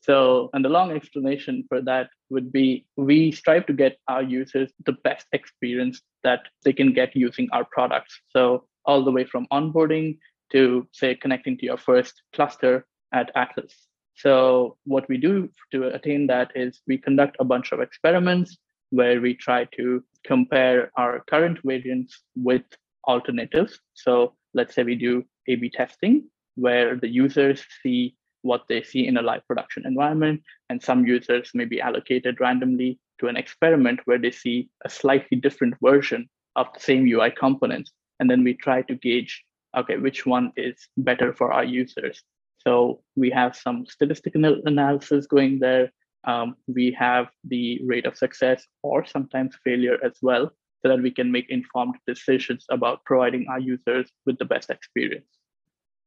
So, 0.00 0.50
and 0.52 0.64
the 0.64 0.68
long 0.68 0.90
explanation 0.90 1.64
for 1.68 1.80
that 1.82 2.10
would 2.28 2.52
be 2.52 2.84
we 2.96 3.32
strive 3.32 3.64
to 3.66 3.72
get 3.72 3.96
our 4.08 4.22
users 4.22 4.70
the 4.84 4.92
best 4.92 5.26
experience 5.32 6.02
that 6.24 6.42
they 6.62 6.74
can 6.74 6.92
get 6.92 7.16
using 7.16 7.48
our 7.52 7.64
products. 7.64 8.20
So, 8.28 8.66
all 8.84 9.02
the 9.02 9.10
way 9.10 9.24
from 9.24 9.46
onboarding 9.50 10.18
to, 10.52 10.86
say, 10.92 11.14
connecting 11.14 11.56
to 11.58 11.64
your 11.64 11.78
first 11.78 12.20
cluster 12.34 12.84
at 13.14 13.30
Atlas. 13.34 13.72
So, 14.14 14.76
what 14.84 15.08
we 15.08 15.16
do 15.16 15.48
to 15.72 15.88
attain 15.94 16.26
that 16.26 16.52
is 16.54 16.82
we 16.86 16.98
conduct 16.98 17.36
a 17.40 17.44
bunch 17.44 17.72
of 17.72 17.80
experiments 17.80 18.58
where 18.90 19.20
we 19.22 19.34
try 19.34 19.64
to 19.76 20.04
compare 20.22 20.90
our 20.96 21.24
current 21.30 21.60
variants 21.64 22.22
with 22.36 22.64
alternatives. 23.08 23.80
So, 23.94 24.34
let's 24.52 24.74
say 24.74 24.82
we 24.82 24.96
do 24.96 25.24
a 25.48 25.56
B 25.56 25.70
testing 25.70 26.28
where 26.56 26.96
the 26.96 27.08
users 27.08 27.64
see 27.82 28.16
what 28.42 28.64
they 28.68 28.82
see 28.82 29.06
in 29.06 29.16
a 29.16 29.22
live 29.22 29.46
production 29.46 29.86
environment, 29.86 30.42
and 30.68 30.82
some 30.82 31.06
users 31.06 31.50
may 31.54 31.64
be 31.64 31.80
allocated 31.80 32.40
randomly 32.40 32.98
to 33.18 33.28
an 33.28 33.36
experiment 33.36 34.00
where 34.04 34.18
they 34.18 34.30
see 34.30 34.68
a 34.84 34.90
slightly 34.90 35.38
different 35.38 35.74
version 35.82 36.28
of 36.56 36.66
the 36.74 36.80
same 36.80 37.06
UI 37.06 37.30
components. 37.30 37.90
And 38.20 38.30
then 38.30 38.44
we 38.44 38.54
try 38.54 38.82
to 38.82 38.94
gauge, 38.94 39.42
okay, 39.76 39.96
which 39.96 40.26
one 40.26 40.52
is 40.56 40.76
better 40.96 41.32
for 41.32 41.52
our 41.52 41.64
users. 41.64 42.22
So 42.58 43.02
we 43.16 43.30
have 43.30 43.56
some 43.56 43.86
statistical 43.86 44.60
analysis 44.64 45.26
going 45.26 45.58
there. 45.58 45.90
um, 46.24 46.56
we 46.66 46.90
have 46.98 47.28
the 47.44 47.80
rate 47.84 48.06
of 48.06 48.16
success 48.16 48.66
or 48.82 49.04
sometimes 49.04 49.56
failure 49.64 49.98
as 50.02 50.14
well, 50.22 50.50
so 50.84 50.90
that 50.90 51.02
we 51.02 51.10
can 51.10 51.32
make 51.32 51.48
informed 51.48 51.94
decisions 52.06 52.66
about 52.70 53.04
providing 53.04 53.46
our 53.48 53.58
users 53.58 54.10
with 54.26 54.38
the 54.38 54.44
best 54.44 54.68
experience. 54.70 55.26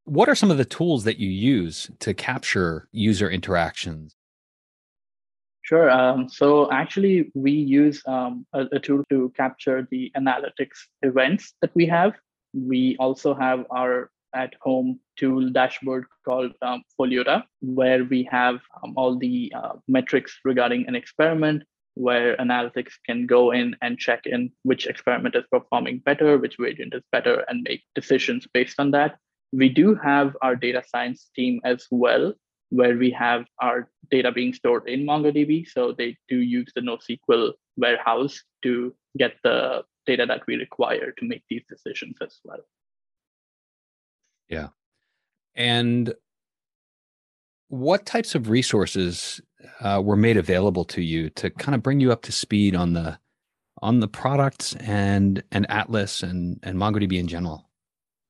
What 0.05 0.29
are 0.29 0.35
some 0.35 0.51
of 0.51 0.57
the 0.57 0.65
tools 0.65 1.03
that 1.03 1.17
you 1.17 1.29
use 1.29 1.89
to 1.99 2.13
capture 2.13 2.87
user 2.91 3.29
interactions? 3.29 4.15
Sure. 5.63 5.89
Um, 5.89 6.29
so 6.29 6.71
actually, 6.71 7.29
we 7.33 7.51
use 7.51 8.01
um, 8.07 8.45
a, 8.53 8.67
a, 8.71 8.79
tool 8.79 9.03
to 9.09 9.33
capture 9.35 9.85
the 9.91 10.09
analytics 10.15 10.77
events 11.01 11.55
that 11.61 11.71
we 11.75 11.85
have. 11.87 12.13
We 12.53 12.95
also 12.99 13.33
have 13.33 13.65
our 13.69 14.09
at-home 14.33 14.99
tool 15.17 15.49
dashboard 15.49 16.05
called 16.23 16.53
um, 16.61 16.83
Foliota, 16.97 17.43
where 17.59 18.05
we 18.05 18.29
have 18.31 18.59
um, 18.81 18.93
all 18.95 19.17
the 19.17 19.51
uh, 19.53 19.73
metrics 19.89 20.39
regarding 20.45 20.87
an 20.87 20.95
experiment, 20.95 21.63
where 21.97 22.37
analytics 22.37 22.93
can 23.05 23.25
go 23.25 23.51
in 23.51 23.75
and 23.81 23.97
check 23.97 24.25
in 24.25 24.51
which 24.63 24.85
experiment 24.85 25.35
is 25.35 25.43
performing 25.51 25.99
better, 25.99 26.37
which 26.37 26.57
variant 26.59 26.93
is 26.93 27.03
better, 27.11 27.43
and 27.47 27.63
make 27.63 27.83
decisions 27.95 28.47
based 28.53 28.79
on 28.79 28.91
that. 28.91 29.17
We 29.51 29.69
do 29.69 29.95
have 29.95 30.35
our 30.41 30.55
data 30.55 30.83
science 30.87 31.29
team 31.35 31.59
as 31.63 31.87
well, 31.89 32.33
where 32.69 32.97
we 32.97 33.11
have 33.11 33.45
our 33.61 33.89
data 34.11 34.31
being 34.31 34.53
stored 34.53 34.87
in 34.87 35.05
MongoDB. 35.05 35.67
So 35.67 35.93
they 35.97 36.17
do 36.29 36.37
use 36.37 36.71
the 36.75 36.81
NoSQL 36.81 37.53
warehouse 37.77 38.43
to 38.63 38.93
get 39.17 39.35
the 39.43 39.83
data 40.05 40.25
that 40.27 40.41
we 40.47 40.55
require 40.55 41.11
to 41.11 41.25
make 41.25 41.43
these 41.49 41.63
decisions 41.67 42.17
as 42.21 42.39
well. 42.43 42.59
Yeah. 44.49 44.69
And 45.55 46.13
what 47.69 48.05
types 48.05 48.35
of 48.35 48.49
resources 48.49 49.41
uh, 49.81 50.01
were 50.03 50.17
made 50.17 50.37
available 50.37 50.85
to 50.85 51.01
you 51.01 51.29
to 51.31 51.49
kind 51.49 51.75
of 51.75 51.83
bring 51.83 51.99
you 51.99 52.11
up 52.11 52.21
to 52.23 52.31
speed 52.31 52.75
on 52.75 52.93
the 52.93 53.19
on 53.81 53.99
the 53.99 54.07
products 54.07 54.75
and 54.75 55.43
and 55.51 55.69
Atlas 55.69 56.23
and 56.23 56.59
and 56.63 56.77
MongoDB 56.77 57.19
in 57.19 57.27
general? 57.27 57.69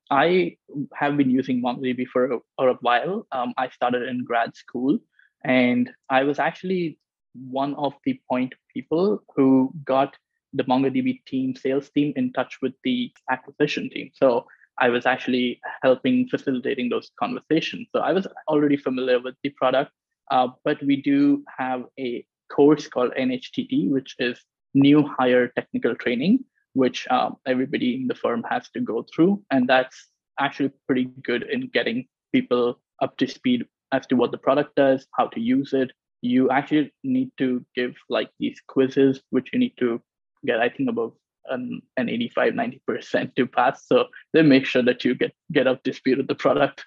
I 0.10 0.58
have 0.94 1.18
been 1.18 1.30
using 1.30 1.62
MongoDB 1.62 2.08
for 2.08 2.32
a, 2.32 2.40
for 2.58 2.70
a 2.70 2.74
while. 2.76 3.28
Um, 3.32 3.54
I 3.58 3.70
started 3.70 4.04
in 4.04 4.24
grad 4.24 4.56
school, 4.56 5.00
and 5.44 5.92
I 6.10 6.24
was 6.24 6.40
actually 6.40 6.98
one 7.34 7.76
of 7.76 7.94
the 8.06 8.20
point 8.30 8.54
people 8.74 9.22
who 9.36 9.74
got 9.84 10.18
the 10.54 10.64
MongoDB 10.64 11.24
team, 11.26 11.56
sales 11.56 11.90
team, 11.90 12.14
in 12.16 12.32
touch 12.34 12.60
with 12.62 12.74
the 12.84 13.12
acquisition 13.30 13.90
team. 13.90 14.12
So 14.14 14.46
I 14.80 14.90
was 14.90 15.06
actually 15.06 15.60
helping 15.82 16.28
facilitating 16.30 16.90
those 16.90 17.12
conversations. 17.20 17.88
So 17.94 18.00
I 18.00 18.14
was 18.14 18.28
already 18.48 18.78
familiar 18.78 19.20
with 19.20 19.36
the 19.44 19.50
product, 19.50 19.92
uh, 20.32 20.48
but 20.64 20.82
we 20.84 21.02
do 21.02 21.44
have 21.58 21.86
a 22.00 22.26
course 22.52 22.88
called 22.88 23.12
NHTT, 23.18 23.90
which 23.90 24.16
is 24.20 24.40
New 24.74 25.08
Hire 25.08 25.50
Technical 25.50 25.96
Training, 25.96 26.44
which 26.74 27.08
um, 27.10 27.38
everybody 27.46 27.96
in 27.96 28.08
the 28.08 28.16
firm 28.16 28.44
has 28.50 28.70
to 28.70 28.80
go 28.80 29.06
through. 29.14 29.42
And 29.52 29.68
that's 29.68 30.08
actually 30.40 30.72
pretty 30.86 31.06
good 31.24 31.44
in 31.44 31.70
getting 31.74 32.08
people 32.34 32.80
up 33.02 33.18
to 33.18 33.28
speed 33.28 33.66
as 33.92 34.06
to 34.08 34.16
what 34.16 34.32
the 34.32 34.38
product 34.38 34.76
does, 34.76 35.08
how 35.18 35.28
to 35.28 35.40
use 35.40 35.74
it. 35.74 35.92
You 36.22 36.50
actually 36.50 36.94
need 37.04 37.32
to 37.38 37.66
give 37.76 37.96
like 38.10 38.30
these 38.40 38.60
quizzes, 38.68 39.22
which 39.30 39.50
you 39.54 39.60
need 39.60 39.74
to 39.80 40.02
get, 40.46 40.60
I 40.60 40.70
think, 40.70 40.90
above 40.90 41.14
an, 41.50 41.82
an 41.96 42.10
85, 42.10 42.54
90% 42.54 43.36
to 43.36 43.46
pass. 43.46 43.88
So 43.88 44.06
they 44.34 44.42
make 44.42 44.66
sure 44.66 44.84
that 44.84 45.06
you 45.06 45.16
get, 45.16 45.34
get 45.52 45.68
up 45.68 45.84
to 45.84 45.94
speed 45.94 46.18
with 46.18 46.28
the 46.28 46.36
product. 46.36 46.86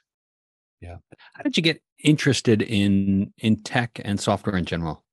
Yeah. 0.80 0.96
How 1.34 1.42
did 1.42 1.56
you 1.56 1.62
get 1.62 1.82
interested 2.02 2.62
in 2.62 3.32
in 3.38 3.62
tech 3.62 4.00
and 4.02 4.18
software 4.18 4.56
in 4.56 4.64
general? 4.64 5.04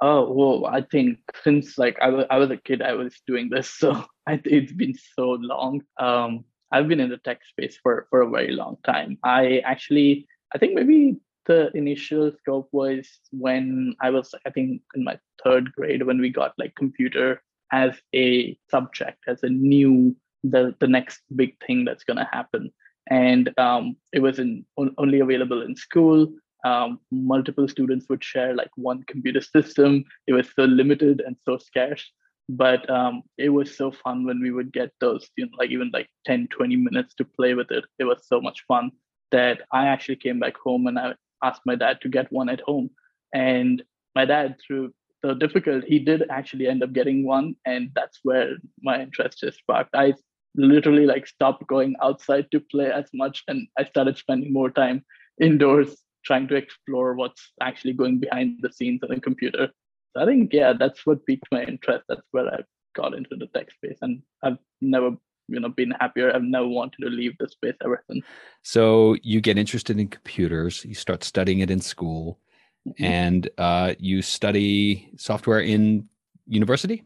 Oh 0.00 0.32
well, 0.32 0.66
I 0.66 0.82
think 0.82 1.18
since 1.42 1.78
like 1.78 1.98
I 2.00 2.08
was 2.08 2.26
I 2.30 2.38
was 2.38 2.50
a 2.50 2.56
kid, 2.56 2.82
I 2.82 2.92
was 2.92 3.20
doing 3.26 3.48
this, 3.50 3.70
so 3.78 4.04
I, 4.26 4.40
it's 4.44 4.72
been 4.72 4.94
so 5.16 5.30
long. 5.30 5.82
Um, 5.98 6.44
I've 6.70 6.88
been 6.88 7.00
in 7.00 7.10
the 7.10 7.18
tech 7.18 7.44
space 7.44 7.78
for 7.82 8.06
for 8.10 8.22
a 8.22 8.30
very 8.30 8.52
long 8.52 8.76
time. 8.84 9.18
I 9.24 9.58
actually, 9.64 10.26
I 10.54 10.58
think 10.58 10.74
maybe 10.74 11.16
the 11.46 11.70
initial 11.74 12.30
scope 12.38 12.68
was 12.72 13.08
when 13.30 13.94
I 14.02 14.10
was, 14.10 14.34
I 14.46 14.50
think, 14.50 14.82
in 14.94 15.02
my 15.02 15.18
third 15.42 15.72
grade 15.72 16.04
when 16.04 16.20
we 16.20 16.28
got 16.28 16.52
like 16.58 16.74
computer 16.76 17.42
as 17.72 17.96
a 18.14 18.56
subject, 18.70 19.18
as 19.26 19.42
a 19.42 19.48
new 19.48 20.14
the 20.42 20.74
the 20.80 20.88
next 20.88 21.22
big 21.34 21.56
thing 21.66 21.84
that's 21.84 22.04
gonna 22.04 22.28
happen, 22.32 22.72
and 23.10 23.52
um, 23.58 23.96
it 24.12 24.20
was 24.20 24.38
in 24.38 24.64
only 24.76 25.20
available 25.20 25.62
in 25.62 25.76
school 25.76 26.28
um, 26.64 27.00
multiple 27.10 27.68
students 27.68 28.06
would 28.08 28.22
share 28.22 28.54
like 28.54 28.70
one 28.76 29.04
computer 29.04 29.40
system. 29.40 30.04
It 30.26 30.32
was 30.32 30.48
so 30.54 30.64
limited 30.64 31.22
and 31.24 31.36
so 31.44 31.58
scarce, 31.58 32.04
but 32.48 32.88
um, 32.90 33.22
it 33.36 33.50
was 33.50 33.76
so 33.76 33.92
fun 33.92 34.24
when 34.24 34.40
we 34.40 34.50
would 34.50 34.72
get 34.72 34.90
those, 35.00 35.28
you 35.36 35.46
know, 35.46 35.52
like 35.58 35.70
even 35.70 35.90
like 35.92 36.08
10, 36.26 36.48
20 36.48 36.76
minutes 36.76 37.14
to 37.14 37.24
play 37.24 37.54
with 37.54 37.70
it. 37.70 37.84
It 37.98 38.04
was 38.04 38.26
so 38.26 38.40
much 38.40 38.64
fun 38.66 38.90
that 39.30 39.62
I 39.72 39.86
actually 39.86 40.16
came 40.16 40.40
back 40.40 40.56
home 40.56 40.86
and 40.86 40.98
I 40.98 41.14
asked 41.42 41.62
my 41.64 41.76
dad 41.76 42.00
to 42.02 42.08
get 42.08 42.32
one 42.32 42.48
at 42.48 42.60
home. 42.60 42.90
And 43.32 43.82
my 44.14 44.24
dad, 44.24 44.56
through 44.66 44.92
the 45.22 45.34
difficult, 45.34 45.84
he 45.84 45.98
did 45.98 46.24
actually 46.30 46.66
end 46.66 46.82
up 46.82 46.92
getting 46.92 47.24
one. 47.24 47.54
And 47.66 47.90
that's 47.94 48.18
where 48.24 48.56
my 48.82 49.00
interest 49.00 49.40
just 49.40 49.58
sparked. 49.58 49.94
I 49.94 50.14
literally 50.54 51.06
like 51.06 51.26
stopped 51.26 51.66
going 51.66 51.94
outside 52.02 52.50
to 52.50 52.60
play 52.60 52.90
as 52.90 53.06
much 53.14 53.44
and 53.48 53.68
I 53.78 53.84
started 53.84 54.16
spending 54.18 54.52
more 54.52 54.70
time 54.70 55.04
indoors 55.40 55.96
trying 56.24 56.48
to 56.48 56.56
explore 56.56 57.14
what's 57.14 57.52
actually 57.60 57.92
going 57.92 58.18
behind 58.18 58.58
the 58.60 58.72
scenes 58.72 59.02
on 59.02 59.10
the 59.10 59.20
computer. 59.20 59.68
So 60.14 60.22
I 60.22 60.26
think, 60.26 60.52
yeah, 60.52 60.72
that's 60.78 61.06
what 61.06 61.24
piqued 61.26 61.46
my 61.52 61.62
interest. 61.64 62.04
That's 62.08 62.26
where 62.32 62.46
I 62.52 62.58
got 62.94 63.14
into 63.14 63.36
the 63.36 63.46
tech 63.54 63.70
space. 63.70 63.98
And 64.02 64.22
I've 64.42 64.58
never 64.80 65.16
you 65.48 65.58
know 65.58 65.70
been 65.70 65.92
happier 65.92 66.30
i've 66.34 66.42
never 66.42 66.66
wanted 66.66 67.00
to 67.00 67.08
leave 67.08 67.34
the 67.38 67.48
space 67.48 67.74
ever 67.82 68.04
since 68.08 68.22
so 68.62 69.16
you 69.22 69.40
get 69.40 69.56
interested 69.56 69.98
in 69.98 70.06
computers 70.06 70.84
you 70.84 70.94
start 70.94 71.24
studying 71.24 71.60
it 71.60 71.70
in 71.70 71.80
school 71.80 72.38
mm-hmm. 72.86 73.02
and 73.02 73.48
uh, 73.56 73.94
you 73.98 74.20
study 74.20 75.10
software 75.16 75.60
in 75.60 76.06
university 76.46 77.02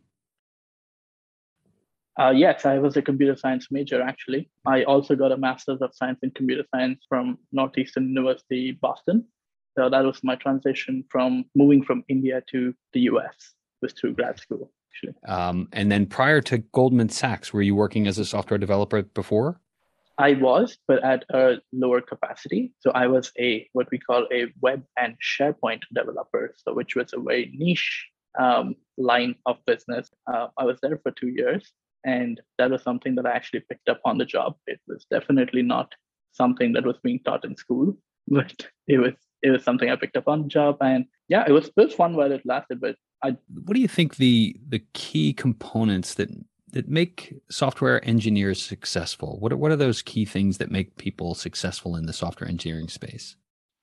uh, 2.21 2.31
yes, 2.31 2.67
I 2.67 2.79
was 2.79 2.97
a 2.97 3.03
computer 3.03 3.37
science 3.37 3.69
major 3.71 4.03
actually. 4.03 4.51
I 4.67 4.85
also 4.85 5.17
got 5.17 5.33
a 5.33 5.37
master's 5.37 5.81
of 5.81 5.95
science 5.95 6.19
in 6.23 6.31
computer 6.33 6.65
science 6.75 7.05
from 7.09 7.39
Northeastern 7.53 8.09
University, 8.09 8.73
Boston. 8.73 9.25
So 9.79 9.89
that 9.89 10.05
was 10.05 10.21
my 10.23 10.37
transition 10.37 11.05
from 11.11 11.47
moving 11.55 11.83
from 11.83 12.05
India 12.09 12.43
to 12.51 12.75
the 12.93 13.01
US, 13.13 13.55
was 13.81 13.93
through 13.95 14.15
grad 14.15 14.39
school 14.39 14.71
actually. 14.93 15.15
Um, 15.27 15.69
and 15.73 15.91
then 15.91 16.07
prior 16.07 16.41
to 16.43 16.59
Goldman 16.59 17.09
Sachs, 17.09 17.53
were 17.53 17.63
you 17.63 17.75
working 17.75 18.07
as 18.07 18.19
a 18.19 18.25
software 18.25 18.59
developer 18.59 19.03
before? 19.03 19.61
I 20.19 20.35
was, 20.35 20.77
but 20.87 21.03
at 21.03 21.25
a 21.31 21.57
lower 21.73 22.03
capacity. 22.03 22.73
So 22.81 22.91
I 22.91 23.07
was 23.07 23.33
a 23.39 23.69
what 23.73 23.91
we 23.91 23.99
call 23.99 24.27
a 24.33 24.53
web 24.61 24.85
and 24.99 25.17
SharePoint 25.21 25.81
developer, 25.95 26.55
so 26.57 26.75
which 26.75 26.95
was 26.95 27.13
a 27.15 27.21
very 27.21 27.51
niche 27.55 28.09
um, 28.39 28.77
line 28.99 29.35
of 29.47 29.57
business. 29.67 30.11
Uh, 30.33 30.49
I 30.59 30.65
was 30.65 30.79
there 30.83 30.99
for 31.03 31.13
two 31.13 31.29
years, 31.29 31.73
and 32.05 32.41
that 32.59 32.71
was 32.71 32.83
something 32.83 33.15
that 33.17 33.27
I 33.27 33.33
actually 33.33 33.61
picked 33.61 33.89
up 33.89 34.01
on 34.05 34.19
the 34.19 34.25
job. 34.25 34.57
It 34.67 34.81
was 34.87 35.07
definitely 35.11 35.63
not 35.63 35.93
something 36.33 36.73
that 36.73 36.87
was 36.87 36.99
being 37.03 37.21
taught 37.21 37.45
in 37.45 37.57
school, 37.57 37.97
but 38.29 38.67
it 38.87 38.99
was 38.99 39.15
it 39.43 39.51
was 39.51 39.65
something 39.65 39.91
I 39.91 39.97
picked 39.97 40.17
up 40.17 40.29
on 40.29 40.43
the 40.43 40.49
job. 40.49 40.77
And 40.81 41.07
yeah, 41.29 41.45
it 41.47 41.53
was 41.53 41.67
it 41.69 41.77
was 41.77 41.95
fun 41.95 42.17
while 42.17 42.33
it 42.33 42.43
lasted. 42.45 42.81
But 42.81 42.97
I 43.23 43.37
what 43.65 43.75
do 43.75 43.81
you 43.81 43.89
think 43.89 44.17
the 44.17 44.57
the 44.69 44.83
key 44.93 45.33
components 45.33 46.15
that 46.15 46.31
that 46.73 46.89
make 46.89 47.35
software 47.51 48.05
engineers 48.07 48.63
successful? 48.63 49.39
What 49.41 49.53
are, 49.53 49.57
what 49.57 49.71
are 49.71 49.77
those 49.77 50.03
key 50.03 50.25
things 50.25 50.59
that 50.59 50.71
make 50.71 50.97
people 50.97 51.35
successful 51.35 51.97
in 51.97 52.07
the 52.07 52.13
software 52.13 52.49
engineering 52.49 52.89
space? 52.89 53.37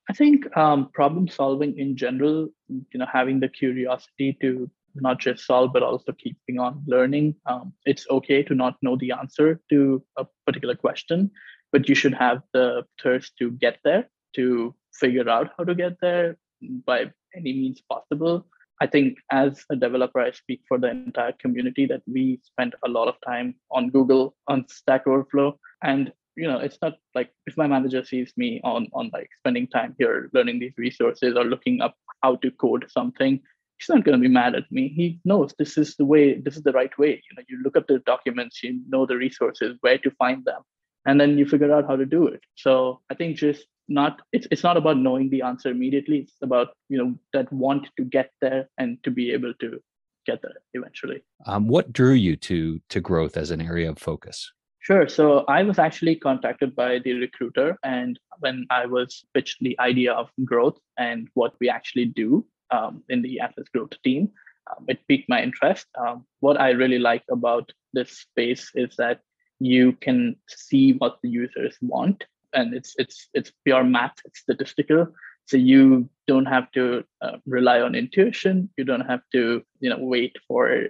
I 0.10 0.14
think 0.14 0.58
um, 0.58 0.90
problem 0.92 1.28
solving 1.28 1.78
in 1.78 1.96
general, 1.96 2.50
you 2.68 2.98
know, 3.00 3.06
having 3.12 3.40
the 3.40 3.48
curiosity 3.48 4.36
to 4.42 4.70
not 4.96 5.20
just 5.20 5.46
solve 5.46 5.72
but 5.74 5.84
also 5.84 6.12
keeping 6.12 6.60
on 6.60 6.84
learning. 6.88 7.36
Um, 7.46 7.74
it's 7.86 8.06
okay 8.10 8.44
to 8.44 8.56
not 8.56 8.78
know 8.82 8.98
the 8.98 9.12
answer 9.12 9.60
to 9.70 10.04
a 10.18 10.26
particular 10.46 10.76
question 10.76 11.32
but 11.72 11.88
you 11.88 11.96
should 11.96 12.14
have 12.14 12.42
the 12.54 12.84
thirst 13.02 13.34
to 13.38 13.52
get 13.52 13.78
there 13.84 14.10
to 14.36 14.76
figure 14.94 15.30
out 15.30 15.52
how 15.58 15.64
to 15.64 15.76
get 15.76 15.98
there 16.02 16.38
by 16.86 17.12
any 17.36 17.54
means 17.54 17.82
possible. 17.90 18.46
I 18.82 18.88
think 18.88 19.18
as 19.30 19.66
a 19.70 19.76
developer 19.76 20.22
i 20.22 20.32
speak 20.32 20.62
for 20.68 20.78
the 20.78 20.90
entire 20.90 21.34
community 21.34 21.86
that 21.88 22.02
we 22.08 22.40
spend 22.44 22.76
a 22.86 22.90
lot 22.90 23.10
of 23.10 23.16
time 23.26 23.56
on 23.72 23.90
google 23.90 24.36
on 24.48 24.68
stack 24.70 25.06
overflow. 25.06 25.60
And 25.84 26.14
you 26.36 26.48
know 26.48 26.60
it's 26.60 26.78
not 26.82 26.94
like 27.16 27.30
if 27.48 27.58
my 27.58 27.68
manager 27.68 28.04
sees 28.06 28.32
me 28.38 28.62
on 28.64 28.88
on 28.94 29.10
like 29.12 29.30
spending 29.40 29.68
time 29.68 29.96
here 30.00 30.30
learning 30.34 30.60
these 30.60 30.78
resources 30.78 31.36
or 31.36 31.44
looking 31.44 31.82
up 31.82 31.96
how 32.24 32.36
to 32.38 32.52
code 32.52 32.86
something 32.90 33.42
he's 33.80 33.90
not 33.90 34.04
going 34.04 34.18
to 34.18 34.22
be 34.22 34.34
mad 34.34 34.56
at 34.56 34.72
me. 34.72 34.90
He 34.90 35.20
knows 35.26 35.54
this 35.58 35.78
is 35.78 35.96
the 35.96 36.06
way, 36.06 36.40
this 36.40 36.58
is 36.58 36.64
the 36.64 36.74
right 36.74 36.96
way. 36.98 37.12
You 37.12 37.36
know, 37.36 37.44
you 37.48 37.62
look 37.64 37.78
up 37.78 37.88
the 37.88 38.00
documents, 38.00 38.62
you 38.64 38.82
know 38.88 39.06
the 39.06 39.18
resources, 39.18 39.78
where 39.82 39.98
to 40.00 40.12
find 40.12 40.44
them, 40.46 40.62
and 41.06 41.20
then 41.20 41.38
you 41.38 41.46
figure 41.46 41.74
out 41.74 41.88
how 41.88 41.96
to 41.96 42.06
do 42.06 42.28
it. 42.28 42.42
So 42.56 43.02
I 43.10 43.16
think 43.16 43.38
just 43.38 43.66
not 43.88 44.22
it's 44.32 44.48
it's 44.52 44.64
not 44.64 44.78
about 44.78 44.98
knowing 44.98 45.30
the 45.30 45.42
answer 45.42 45.70
immediately. 45.70 46.20
It's 46.20 46.34
about 46.42 46.70
you 46.90 46.98
know 46.98 47.16
that 47.34 47.52
want 47.52 47.90
to 47.98 48.04
get 48.04 48.32
there 48.42 48.70
and 48.78 49.02
to 49.04 49.12
be 49.12 49.32
able 49.32 49.54
to 49.62 49.80
get 50.26 50.42
there 50.42 50.58
eventually. 50.74 51.24
Um, 51.46 51.68
what 51.68 51.94
drew 51.94 52.14
you 52.14 52.36
to 52.36 52.80
to 52.90 53.00
growth 53.00 53.38
as 53.38 53.52
an 53.52 53.62
area 53.62 53.90
of 53.90 53.98
focus? 53.98 54.52
Sure. 54.82 55.08
So 55.10 55.40
I 55.48 55.64
was 55.64 55.78
actually 55.78 56.16
contacted 56.16 56.76
by 56.76 57.00
the 57.00 57.14
recruiter, 57.14 57.78
and 57.84 58.20
when 58.40 58.66
I 58.70 58.86
was 58.86 59.24
pitched 59.34 59.58
the 59.62 59.78
idea 59.80 60.14
of 60.14 60.30
growth 60.46 60.80
and 60.98 61.28
what 61.34 61.54
we 61.60 61.70
actually 61.70 62.06
do 62.06 62.46
um, 62.72 63.04
in 63.10 63.22
the 63.22 63.40
Atlas 63.40 63.68
Growth 63.70 64.02
team, 64.04 64.32
um, 64.70 64.86
it 64.88 65.00
piqued 65.08 65.30
my 65.30 65.42
interest. 65.42 65.88
Um, 65.98 66.26
what 66.40 66.60
I 66.60 66.72
really 66.72 67.00
like 67.00 67.24
about 67.30 67.72
this 67.94 68.12
space 68.12 68.72
is 68.76 68.96
that 68.98 69.22
you 69.60 69.94
can 69.94 70.36
see 70.48 70.94
what 70.94 71.18
the 71.22 71.30
users 71.30 71.78
want, 71.82 72.24
and 72.54 72.74
it's 72.74 72.96
it's 72.98 73.30
it's 73.34 73.52
pure 73.66 73.84
math, 73.84 74.16
it's 74.26 74.40
statistical. 74.40 75.08
So 75.46 75.58
you 75.58 76.08
don't 76.28 76.46
have 76.46 76.72
to 76.74 77.04
uh, 77.22 77.38
rely 77.48 77.82
on 77.82 77.96
intuition. 77.96 78.70
You 78.78 78.84
don't 78.84 79.08
have 79.08 79.22
to 79.34 79.64
you 79.80 79.90
know 79.90 80.00
wait 80.00 80.36
for 80.48 80.88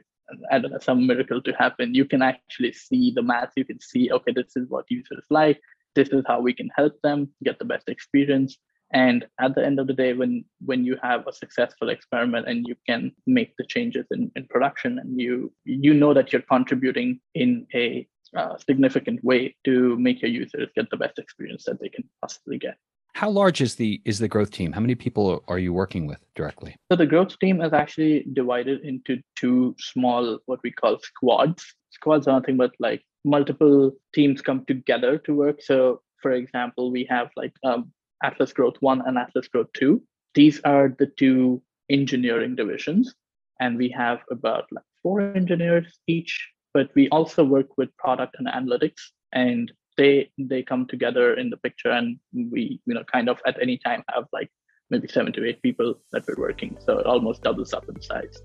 I 0.51 0.59
don't 0.59 0.71
know 0.71 0.79
some 0.79 1.07
miracle 1.07 1.41
to 1.41 1.53
happen. 1.53 1.95
You 1.95 2.05
can 2.05 2.21
actually 2.21 2.73
see 2.73 3.11
the 3.11 3.23
math. 3.23 3.51
You 3.55 3.65
can 3.65 3.79
see 3.79 4.11
okay, 4.11 4.33
this 4.33 4.55
is 4.55 4.69
what 4.69 4.85
users 4.89 5.23
like. 5.29 5.59
This 5.95 6.09
is 6.09 6.23
how 6.27 6.39
we 6.39 6.53
can 6.53 6.69
help 6.75 6.93
them 7.01 7.29
get 7.43 7.57
the 7.57 7.65
best 7.65 7.89
experience 7.89 8.57
and 8.91 9.25
at 9.39 9.55
the 9.55 9.65
end 9.65 9.79
of 9.79 9.87
the 9.87 9.93
day 9.93 10.13
when 10.13 10.43
when 10.65 10.83
you 10.83 10.97
have 11.01 11.27
a 11.27 11.33
successful 11.33 11.89
experiment 11.89 12.47
and 12.47 12.65
you 12.67 12.75
can 12.87 13.11
make 13.27 13.55
the 13.57 13.65
changes 13.65 14.05
in, 14.11 14.31
in 14.35 14.45
production 14.47 14.99
and 14.99 15.19
you 15.19 15.51
you 15.65 15.93
know 15.93 16.13
that 16.13 16.31
you're 16.33 16.41
contributing 16.41 17.19
in 17.35 17.67
a 17.73 18.07
uh, 18.35 18.57
significant 18.57 19.23
way 19.23 19.55
to 19.65 19.97
make 19.97 20.21
your 20.21 20.31
users 20.31 20.69
get 20.75 20.89
the 20.91 20.97
best 20.97 21.17
experience 21.17 21.63
that 21.65 21.79
they 21.79 21.89
can 21.89 22.03
possibly 22.21 22.57
get. 22.57 22.77
How 23.13 23.29
large 23.29 23.59
is 23.59 23.75
the 23.75 24.01
is 24.05 24.19
the 24.19 24.27
growth 24.27 24.51
team? 24.51 24.71
How 24.71 24.81
many 24.81 24.95
people 24.95 25.43
are 25.47 25.59
you 25.59 25.73
working 25.73 26.05
with 26.07 26.23
directly? 26.35 26.75
So 26.91 26.95
the 26.95 27.07
growth 27.07 27.37
team 27.39 27.61
is 27.61 27.73
actually 27.73 28.25
divided 28.33 28.81
into 28.81 29.21
two 29.35 29.75
small 29.79 30.39
what 30.45 30.59
we 30.63 30.71
call 30.71 30.99
squads. 30.99 31.65
Squads 31.89 32.27
are 32.27 32.39
nothing 32.39 32.57
but 32.57 32.71
like 32.79 33.01
multiple 33.25 33.91
teams 34.13 34.41
come 34.41 34.63
together 34.65 35.17
to 35.19 35.33
work. 35.35 35.61
So 35.61 36.01
for 36.21 36.31
example 36.31 36.91
we 36.91 37.05
have 37.09 37.29
like 37.35 37.53
um, 37.63 37.91
Atlas 38.23 38.53
Growth 38.53 38.75
1 38.79 39.03
and 39.05 39.17
Atlas 39.17 39.47
Growth 39.47 39.71
2. 39.73 40.01
These 40.35 40.61
are 40.65 40.95
the 40.97 41.07
two 41.07 41.61
engineering 41.89 42.55
divisions. 42.55 43.13
And 43.59 43.77
we 43.77 43.89
have 43.89 44.19
about 44.31 44.65
like 44.71 44.83
four 45.03 45.21
engineers 45.21 45.99
each, 46.07 46.49
but 46.73 46.89
we 46.95 47.09
also 47.09 47.43
work 47.43 47.77
with 47.77 47.95
product 47.97 48.35
and 48.39 48.47
analytics. 48.47 49.01
And 49.33 49.71
they 49.97 50.31
they 50.37 50.63
come 50.63 50.87
together 50.87 51.33
in 51.33 51.49
the 51.49 51.57
picture 51.57 51.91
and 51.91 52.17
we, 52.33 52.79
you 52.85 52.93
know, 52.93 53.03
kind 53.03 53.27
of 53.27 53.41
at 53.45 53.61
any 53.61 53.77
time 53.77 54.03
have 54.13 54.25
like 54.31 54.49
maybe 54.89 55.07
seven 55.07 55.33
to 55.33 55.45
eight 55.45 55.61
people 55.61 55.95
that 56.13 56.23
we're 56.27 56.41
working. 56.41 56.77
So 56.85 56.99
it 56.99 57.05
almost 57.05 57.43
doubles 57.43 57.73
up 57.73 57.87
in 57.89 58.01
size. 58.01 58.41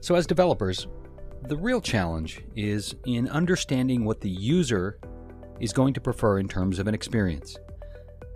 So 0.00 0.14
as 0.14 0.26
developers, 0.26 0.88
the 1.42 1.56
real 1.56 1.80
challenge 1.80 2.42
is 2.54 2.94
in 3.04 3.28
understanding 3.28 4.04
what 4.04 4.20
the 4.20 4.30
user 4.30 4.98
is 5.60 5.72
going 5.72 5.94
to 5.94 6.00
prefer 6.00 6.38
in 6.38 6.48
terms 6.48 6.78
of 6.78 6.86
an 6.86 6.94
experience. 6.94 7.56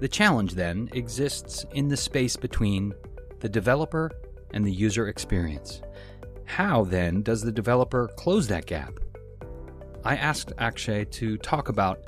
The 0.01 0.09
challenge 0.09 0.55
then 0.55 0.89
exists 0.93 1.67
in 1.73 1.89
the 1.89 1.97
space 1.97 2.35
between 2.35 2.95
the 3.41 3.51
developer 3.51 4.11
and 4.55 4.65
the 4.65 4.73
user 4.73 5.09
experience. 5.09 5.83
How 6.47 6.85
then 6.85 7.21
does 7.23 7.43
the 7.43 7.53
developer 7.53 8.09
close 8.17 8.49
that 8.49 8.65
gap? 8.65 8.95
I 10.03 10.17
asked 10.17 10.55
Akshay 10.59 11.05
to 11.05 11.37
talk 11.37 11.69
about 11.69 12.01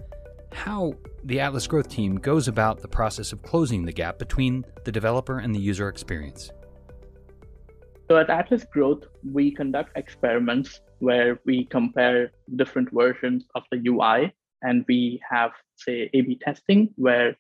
how 0.53 0.95
the 1.25 1.41
Atlas 1.41 1.67
Growth 1.67 1.91
team 1.91 2.17
goes 2.17 2.49
about 2.49 2.81
the 2.81 2.89
process 2.89 3.31
of 3.31 3.43
closing 3.43 3.85
the 3.85 3.93
gap 3.93 4.19
between 4.19 4.65
the 4.85 4.93
developer 4.93 5.39
and 5.39 5.55
the 5.55 5.61
user 5.61 5.89
experience. 5.89 6.51
So 8.11 8.17
at 8.17 8.31
Atlas 8.31 8.65
Growth, 8.65 9.05
we 9.23 9.51
conduct 9.51 9.97
experiments 9.99 10.81
where 11.01 11.41
we 11.45 11.67
compare 11.67 12.33
different 12.57 12.91
versions 12.91 13.45
of 13.55 13.65
the 13.71 13.87
UI 13.87 14.33
and 14.63 14.85
we 14.89 15.21
have, 15.29 15.51
say, 15.77 16.09
A 16.15 16.23
B 16.23 16.39
testing 16.43 16.89
where 16.97 17.37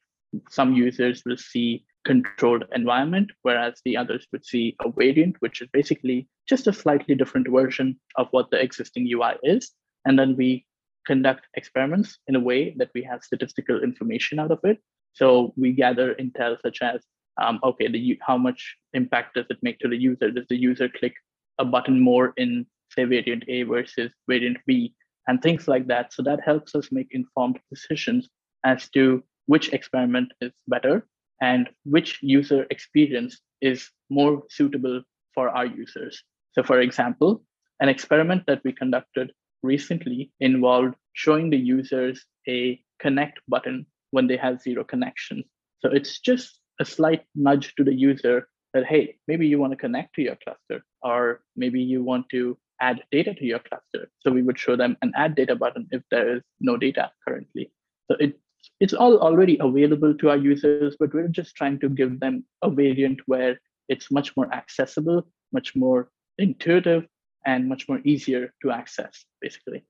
some 0.50 0.72
users 0.72 1.22
will 1.24 1.36
see 1.36 1.84
controlled 2.04 2.64
environment, 2.74 3.30
whereas 3.42 3.80
the 3.84 3.96
others 3.96 4.26
would 4.32 4.44
see 4.44 4.76
a 4.84 4.90
variant, 4.90 5.36
which 5.40 5.60
is 5.62 5.68
basically 5.72 6.28
just 6.48 6.66
a 6.66 6.72
slightly 6.72 7.14
different 7.14 7.48
version 7.48 7.98
of 8.16 8.28
what 8.30 8.50
the 8.50 8.60
existing 8.60 9.08
UI 9.12 9.34
is. 9.42 9.70
And 10.04 10.18
then 10.18 10.36
we 10.36 10.66
conduct 11.06 11.46
experiments 11.54 12.18
in 12.26 12.36
a 12.36 12.40
way 12.40 12.74
that 12.78 12.90
we 12.94 13.02
have 13.02 13.22
statistical 13.22 13.82
information 13.82 14.38
out 14.38 14.50
of 14.50 14.60
it. 14.64 14.78
So 15.12 15.52
we 15.56 15.72
gather 15.72 16.14
intel 16.14 16.60
such 16.60 16.80
as, 16.82 17.02
um, 17.40 17.60
okay, 17.62 17.88
the, 17.88 18.18
how 18.26 18.36
much 18.36 18.76
impact 18.94 19.34
does 19.34 19.46
it 19.50 19.58
make 19.62 19.78
to 19.80 19.88
the 19.88 19.96
user? 19.96 20.30
Does 20.30 20.46
the 20.48 20.56
user 20.56 20.88
click 20.88 21.14
a 21.58 21.64
button 21.64 22.00
more 22.00 22.32
in, 22.36 22.66
say, 22.90 23.04
variant 23.04 23.44
A 23.48 23.62
versus 23.64 24.12
variant 24.28 24.58
B? 24.66 24.94
And 25.28 25.40
things 25.40 25.68
like 25.68 25.86
that. 25.86 26.12
So 26.12 26.22
that 26.24 26.40
helps 26.44 26.74
us 26.74 26.90
make 26.90 27.08
informed 27.12 27.60
decisions 27.70 28.28
as 28.64 28.88
to 28.90 29.22
which 29.52 29.72
experiment 29.74 30.32
is 30.40 30.52
better 30.66 31.06
and 31.42 31.68
which 31.84 32.10
user 32.22 32.66
experience 32.70 33.40
is 33.60 33.90
more 34.08 34.42
suitable 34.48 35.02
for 35.34 35.50
our 35.50 35.66
users. 35.66 36.22
So, 36.52 36.62
for 36.62 36.80
example, 36.80 37.42
an 37.80 37.90
experiment 37.90 38.44
that 38.46 38.62
we 38.64 38.72
conducted 38.72 39.32
recently 39.62 40.32
involved 40.40 40.94
showing 41.12 41.50
the 41.50 41.58
users 41.58 42.24
a 42.48 42.80
connect 42.98 43.40
button 43.46 43.84
when 44.12 44.26
they 44.26 44.38
have 44.38 44.62
zero 44.62 44.84
connections. 44.84 45.44
So, 45.80 45.90
it's 45.92 46.18
just 46.20 46.58
a 46.80 46.86
slight 46.86 47.24
nudge 47.34 47.74
to 47.74 47.84
the 47.84 47.94
user 47.94 48.48
that, 48.72 48.86
hey, 48.86 49.16
maybe 49.28 49.46
you 49.46 49.58
want 49.58 49.72
to 49.72 49.84
connect 49.84 50.14
to 50.14 50.22
your 50.22 50.38
cluster, 50.42 50.82
or 51.02 51.42
maybe 51.56 51.82
you 51.82 52.02
want 52.02 52.26
to 52.30 52.56
add 52.80 53.02
data 53.10 53.34
to 53.34 53.44
your 53.44 53.58
cluster. 53.58 54.08
So, 54.20 54.30
we 54.30 54.42
would 54.42 54.58
show 54.58 54.76
them 54.76 54.96
an 55.02 55.12
add 55.14 55.34
data 55.34 55.56
button 55.56 55.88
if 55.90 56.02
there 56.10 56.36
is 56.36 56.42
no 56.60 56.78
data 56.78 57.10
currently. 57.26 57.70
So, 58.08 58.16
it 58.18 58.38
it's 58.80 58.92
all 58.92 59.18
already 59.18 59.58
available 59.60 60.14
to 60.18 60.30
our 60.30 60.36
users, 60.36 60.96
but 60.98 61.12
we're 61.14 61.28
just 61.28 61.54
trying 61.56 61.78
to 61.80 61.88
give 61.88 62.20
them 62.20 62.44
a 62.62 62.70
variant 62.70 63.20
where 63.26 63.60
it's 63.88 64.10
much 64.10 64.36
more 64.36 64.52
accessible, 64.52 65.26
much 65.52 65.74
more 65.76 66.10
intuitive, 66.38 67.06
and 67.44 67.68
much 67.68 67.88
more 67.88 68.00
easier 68.04 68.52
to 68.62 68.70
access, 68.70 69.24
basically. 69.40 69.84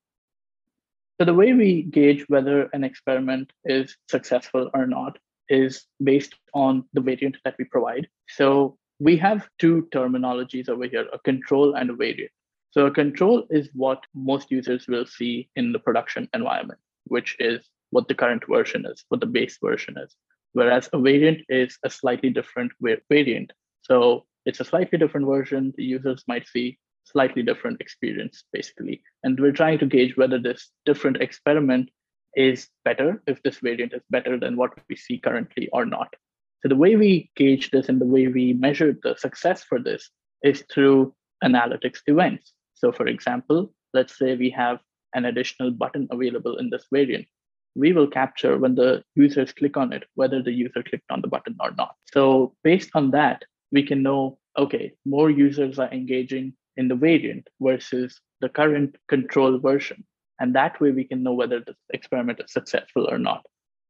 So 1.21 1.27
the 1.27 1.35
way 1.35 1.53
we 1.53 1.83
gauge 1.83 2.25
whether 2.29 2.65
an 2.73 2.85
experiment 2.85 3.53
is 3.65 3.97
successful 4.09 4.71
or 4.75 4.87
not 4.87 5.19
is 5.49 5.85
based 6.03 6.35
on 6.55 6.85
the 6.95 7.01
variant 7.01 7.37
that 7.45 7.55
we 7.59 7.65
provide. 7.67 8.09
So 8.29 8.79
we 8.99 9.17
have 9.19 9.49
two 9.59 9.89
terminologies 9.93 10.69
over 10.69 10.85
here, 10.85 11.07
a 11.13 11.19
control 11.19 11.75
and 11.75 11.91
a 11.91 11.95
variant. 11.95 12.33
So 12.71 12.87
a 12.87 12.91
control 12.91 13.47
is 13.51 13.69
what 13.75 14.03
most 14.15 14.51
users 14.51 14.89
will 14.89 15.05
see 15.05 15.51
in 15.57 15.73
the 15.73 15.79
production 15.79 16.29
environment, 16.33 16.81
which 17.05 17.37
is 17.39 17.69
what 17.93 18.09
the 18.09 18.15
current 18.15 18.43
version 18.49 18.85
is, 18.87 19.05
what 19.09 19.21
the 19.21 19.27
base 19.27 19.59
version 19.63 19.97
is. 19.99 20.17
Whereas 20.55 20.89
a 20.93 20.99
variant 20.99 21.43
is 21.49 21.79
a 21.85 21.91
slightly 21.91 22.31
different 22.31 22.73
variant. 23.09 23.53
So 23.83 24.27
it's 24.45 24.61
a 24.61 24.65
slightly 24.65 24.99
different 24.99 25.27
version. 25.27 25.73
The 25.77 25.85
users 25.85 26.25
might 26.27 26.47
see 26.47 26.79
slightly 27.05 27.43
different 27.43 27.81
experience, 27.81 28.45
basically. 28.53 29.03
And 29.23 29.39
we're 29.39 29.53
trying 29.53 29.79
to 29.79 29.87
gauge 29.87 30.17
whether 30.17 30.39
this 30.39 30.71
different 30.85 31.19
experiment 31.19 31.91
is 32.35 32.69
better, 32.85 33.23
if 33.27 33.43
this 33.43 33.59
variant 33.59 33.93
is 33.93 34.03
better 34.11 34.39
than 34.39 34.57
what 34.57 34.73
we 34.89 34.97
see 34.97 35.19
currently 35.19 35.69
or 35.73 35.85
not. 35.85 36.15
So 36.63 36.69
the 36.69 36.77
way 36.77 36.97
we 36.97 37.31
gauge 37.37 37.71
this 37.71 37.89
and 37.89 38.01
the 38.01 38.07
way 38.07 38.29
we 38.29 38.55
measure 38.55 38.97
the 39.03 39.17
success 39.17 39.65
for 39.65 39.81
this 39.81 40.11
is 40.43 40.65
through 40.73 41.15
analytics 41.45 42.01
events. 42.07 42.53
So 42.75 42.93
for 42.93 43.07
example, 43.07 43.73
let's 43.93 44.17
say 44.19 44.37
we 44.37 44.51
have 44.51 44.79
an 45.15 45.27
additional 45.27 45.71
button 45.71 46.09
available 46.11 46.57
in 46.57 46.71
this 46.71 46.87
variant 46.91 47.27
we 47.75 47.93
will 47.93 48.07
capture 48.07 48.59
when 48.59 48.75
the 48.75 49.03
users 49.15 49.53
click 49.53 49.77
on 49.77 49.93
it, 49.93 50.05
whether 50.15 50.43
the 50.43 50.53
user 50.53 50.83
clicked 50.83 51.11
on 51.11 51.23
the 51.23 51.29
button 51.29 51.57
or 51.61 51.73
not. 51.73 51.95
So 52.13 52.55
based 52.63 52.91
on 52.95 53.11
that, 53.13 53.45
we 53.71 53.83
can 53.83 54.03
know, 54.03 54.39
okay, 54.59 54.93
more 55.05 55.31
users 55.31 55.79
are 55.79 55.91
engaging 55.91 56.55
in 56.77 56.89
the 56.89 56.95
variant 56.95 57.49
versus 57.61 58.21
the 58.41 58.49
current 58.49 58.97
control 59.09 59.59
version. 59.59 60.05
And 60.39 60.55
that 60.55 60.81
way 60.81 60.91
we 60.91 61.05
can 61.05 61.23
know 61.23 61.33
whether 61.33 61.61
the 61.61 61.75
experiment 61.91 62.41
is 62.45 62.53
successful 62.53 63.09
or 63.11 63.19
not. 63.19 63.45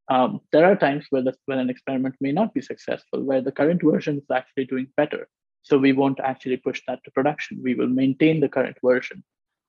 Um, 0.08 0.40
there 0.52 0.66
are 0.66 0.76
times 0.76 1.06
where 1.10 1.22
the, 1.22 1.34
when 1.46 1.58
an 1.58 1.70
experiment 1.70 2.16
may 2.20 2.32
not 2.32 2.52
be 2.52 2.60
successful, 2.60 3.22
where 3.22 3.40
the 3.40 3.52
current 3.52 3.82
version 3.82 4.18
is 4.18 4.30
actually 4.30 4.66
doing 4.66 4.88
better. 4.96 5.28
So 5.62 5.78
we 5.78 5.92
won't 5.92 6.20
actually 6.20 6.56
push 6.56 6.82
that 6.86 7.02
to 7.04 7.10
production. 7.12 7.60
We 7.62 7.74
will 7.74 7.88
maintain 7.88 8.40
the 8.40 8.48
current 8.48 8.76
version 8.84 9.22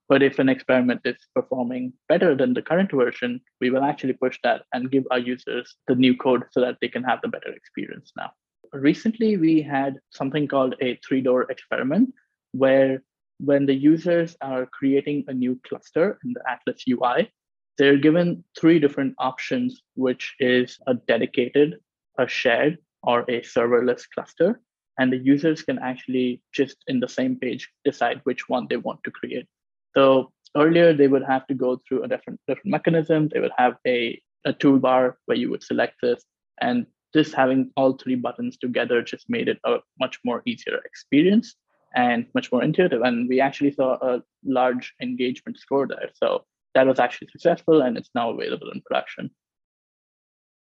but 0.09 0.21
if 0.21 0.39
an 0.39 0.49
experiment 0.49 1.01
is 1.05 1.17
performing 1.33 1.93
better 2.09 2.35
than 2.35 2.53
the 2.53 2.61
current 2.61 2.91
version, 2.91 3.39
we 3.61 3.69
will 3.69 3.83
actually 3.83 4.13
push 4.13 4.37
that 4.43 4.63
and 4.73 4.91
give 4.91 5.05
our 5.11 5.19
users 5.19 5.75
the 5.87 5.95
new 5.95 6.15
code 6.15 6.43
so 6.51 6.59
that 6.61 6.77
they 6.81 6.87
can 6.87 7.03
have 7.03 7.21
the 7.21 7.27
better 7.27 7.49
experience 7.49 8.11
now. 8.17 8.31
Recently, 8.73 9.37
we 9.37 9.61
had 9.61 9.99
something 10.09 10.47
called 10.47 10.75
a 10.81 10.99
three 11.07 11.21
door 11.21 11.43
experiment 11.49 12.13
where 12.51 13.03
when 13.39 13.65
the 13.65 13.75
users 13.75 14.35
are 14.41 14.65
creating 14.65 15.25
a 15.27 15.33
new 15.33 15.59
cluster 15.67 16.19
in 16.23 16.33
the 16.33 16.41
Atlas 16.49 16.83
UI, 16.89 17.31
they're 17.77 17.97
given 17.97 18.43
three 18.59 18.79
different 18.79 19.15
options, 19.17 19.81
which 19.95 20.35
is 20.39 20.77
a 20.87 20.93
dedicated, 20.93 21.75
a 22.17 22.27
shared, 22.27 22.77
or 23.01 23.21
a 23.21 23.41
serverless 23.41 24.03
cluster. 24.13 24.61
And 24.99 25.11
the 25.11 25.17
users 25.17 25.63
can 25.63 25.79
actually 25.79 26.41
just 26.53 26.77
in 26.87 26.99
the 26.99 27.07
same 27.07 27.35
page 27.37 27.69
decide 27.83 28.21
which 28.25 28.47
one 28.47 28.67
they 28.69 28.77
want 28.77 29.03
to 29.03 29.11
create. 29.11 29.47
So 29.95 30.32
earlier 30.56 30.93
they 30.93 31.08
would 31.08 31.23
have 31.23 31.47
to 31.47 31.53
go 31.53 31.82
through 31.88 32.03
a 32.03 32.08
different 32.08 32.39
different 32.47 32.71
mechanism. 32.71 33.29
They 33.29 33.39
would 33.39 33.51
have 33.58 33.75
a, 33.88 34.21
a 34.45 34.53
toolbar 34.53 35.13
where 35.25 35.38
you 35.38 35.49
would 35.49 35.63
select 35.63 35.95
this. 36.01 36.23
And 36.62 36.86
just 37.13 37.34
having 37.34 37.71
all 37.77 37.93
three 37.93 38.15
buttons 38.15 38.58
together 38.58 39.01
just 39.01 39.29
made 39.29 39.47
it 39.47 39.60
a 39.65 39.77
much 39.99 40.19
more 40.25 40.41
easier 40.45 40.79
experience 40.84 41.56
and 41.95 42.25
much 42.34 42.51
more 42.51 42.63
intuitive. 42.63 43.01
And 43.01 43.29
we 43.29 43.39
actually 43.39 43.71
saw 43.71 43.97
a 44.01 44.23
large 44.43 44.93
engagement 45.01 45.60
score 45.60 45.88
there. 45.88 46.10
So 46.15 46.45
that 46.73 46.88
was 46.88 46.99
actually 46.99 47.27
successful 47.32 47.82
and 47.82 47.97
it's 47.97 48.10
now 48.15 48.32
available 48.32 48.71
in 48.71 48.82
production. 48.82 49.29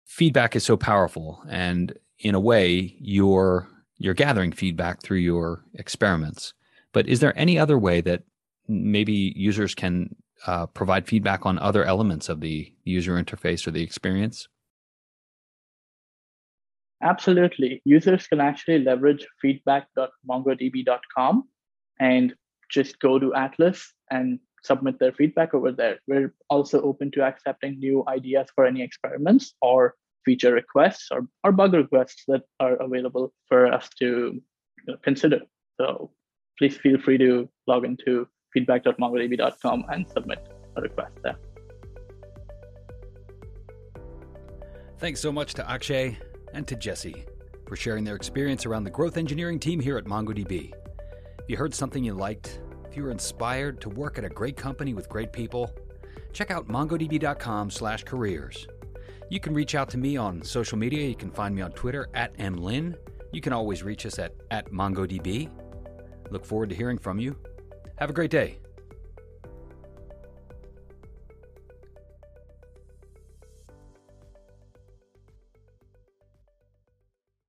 Feedback 0.06 0.56
is 0.56 0.64
so 0.64 0.78
powerful. 0.78 1.44
And 1.50 1.98
in 2.20 2.36
a 2.36 2.40
way, 2.40 2.96
you're 3.00 3.68
you're 4.00 4.14
gathering 4.14 4.52
feedback 4.52 5.02
through 5.02 5.18
your 5.18 5.66
experiments. 5.74 6.54
But 6.94 7.08
is 7.08 7.20
there 7.20 7.38
any 7.38 7.58
other 7.58 7.80
way 7.80 8.00
that 8.02 8.24
maybe 8.68 9.34
users 9.36 9.76
can 9.76 10.16
uh, 10.46 10.68
provide 10.68 11.08
feedback 11.08 11.46
on 11.46 11.58
other 11.60 11.84
elements 11.84 12.30
of 12.30 12.40
the 12.42 12.74
user 12.84 13.14
interface 13.14 13.68
or 13.68 13.72
the 13.72 13.84
experience? 13.84 14.48
Absolutely. 17.02 17.82
Users 17.86 18.28
can 18.28 18.42
actually 18.42 18.80
leverage 18.80 19.26
feedback.mongodb.com 19.42 21.44
and 22.00 22.36
just 22.70 23.00
go 23.00 23.18
to 23.20 23.34
Atlas 23.36 23.94
and 24.12 24.40
submit 24.64 25.00
their 25.00 25.14
feedback 25.14 25.54
over 25.54 25.72
there. 25.72 26.00
We're 26.08 26.34
also 26.50 26.82
open 26.82 27.12
to 27.12 27.24
accepting 27.24 27.80
new 27.80 28.04
ideas 28.08 28.48
for 28.54 28.66
any 28.66 28.82
experiments 28.82 29.54
or 29.62 29.96
feature 30.26 30.54
requests 30.54 31.08
or, 31.12 31.28
or 31.44 31.52
bug 31.52 31.74
requests 31.74 32.24
that 32.28 32.42
are 32.60 32.76
available 32.76 33.34
for 33.48 33.72
us 33.72 33.90
to 34.00 34.42
consider. 35.04 35.42
So 35.80 36.12
please 36.58 36.78
feel 36.78 37.00
free 37.00 37.20
to 37.20 37.48
log 37.68 37.86
into 37.86 38.28
feedback.mongodb.com 38.56 39.86
and 39.92 40.08
submit 40.08 40.48
a 40.76 40.82
request 40.82 41.14
there. 41.24 41.38
Thanks 45.00 45.20
so 45.20 45.32
much 45.32 45.54
to 45.56 45.70
Akshay 45.70 46.18
and 46.54 46.68
to 46.68 46.76
Jesse 46.76 47.26
for 47.68 47.76
sharing 47.76 48.04
their 48.04 48.16
experience 48.16 48.66
around 48.66 48.84
the 48.84 48.90
growth 48.90 49.18
engineering 49.18 49.60
team 49.60 49.80
here 49.80 49.98
at 49.98 50.06
MongoDB. 50.06 50.74
If 51.40 51.50
you 51.50 51.58
heard 51.58 51.74
something 51.74 52.04
you 52.04 52.14
liked, 52.14 52.62
if 52.90 52.98
you 52.98 53.04
were 53.04 53.12
inspired 53.12 53.80
to 53.82 53.90
work 53.90 54.18
at 54.18 54.26
a 54.26 54.30
great 54.30 54.58
company 54.58 54.94
with 54.94 55.10
great 55.10 55.32
people, 55.32 55.72
check 56.34 56.50
out 56.50 56.68
mongodb.com/careers. 56.68 58.68
You 59.30 59.40
can 59.40 59.54
reach 59.54 59.76
out 59.76 59.90
to 59.90 59.98
me 59.98 60.16
on 60.16 60.42
social 60.42 60.78
media. 60.78 61.06
You 61.06 61.16
can 61.16 61.32
find 61.32 61.54
me 61.54 61.62
on 61.62 61.72
Twitter 61.74 62.08
at 62.14 62.36
mlynn. 62.38 62.96
You 63.34 63.42
can 63.42 63.54
always 63.54 63.84
reach 63.84 64.06
us 64.06 64.20
at, 64.20 64.34
at 64.52 64.72
MongoDB. 64.72 65.50
Look 66.32 66.46
forward 66.46 66.70
to 66.70 66.76
hearing 66.76 66.98
from 66.98 67.20
you. 67.20 67.36
Have 67.98 68.12
a 68.12 68.14
great 68.14 68.30
day. 68.30 68.60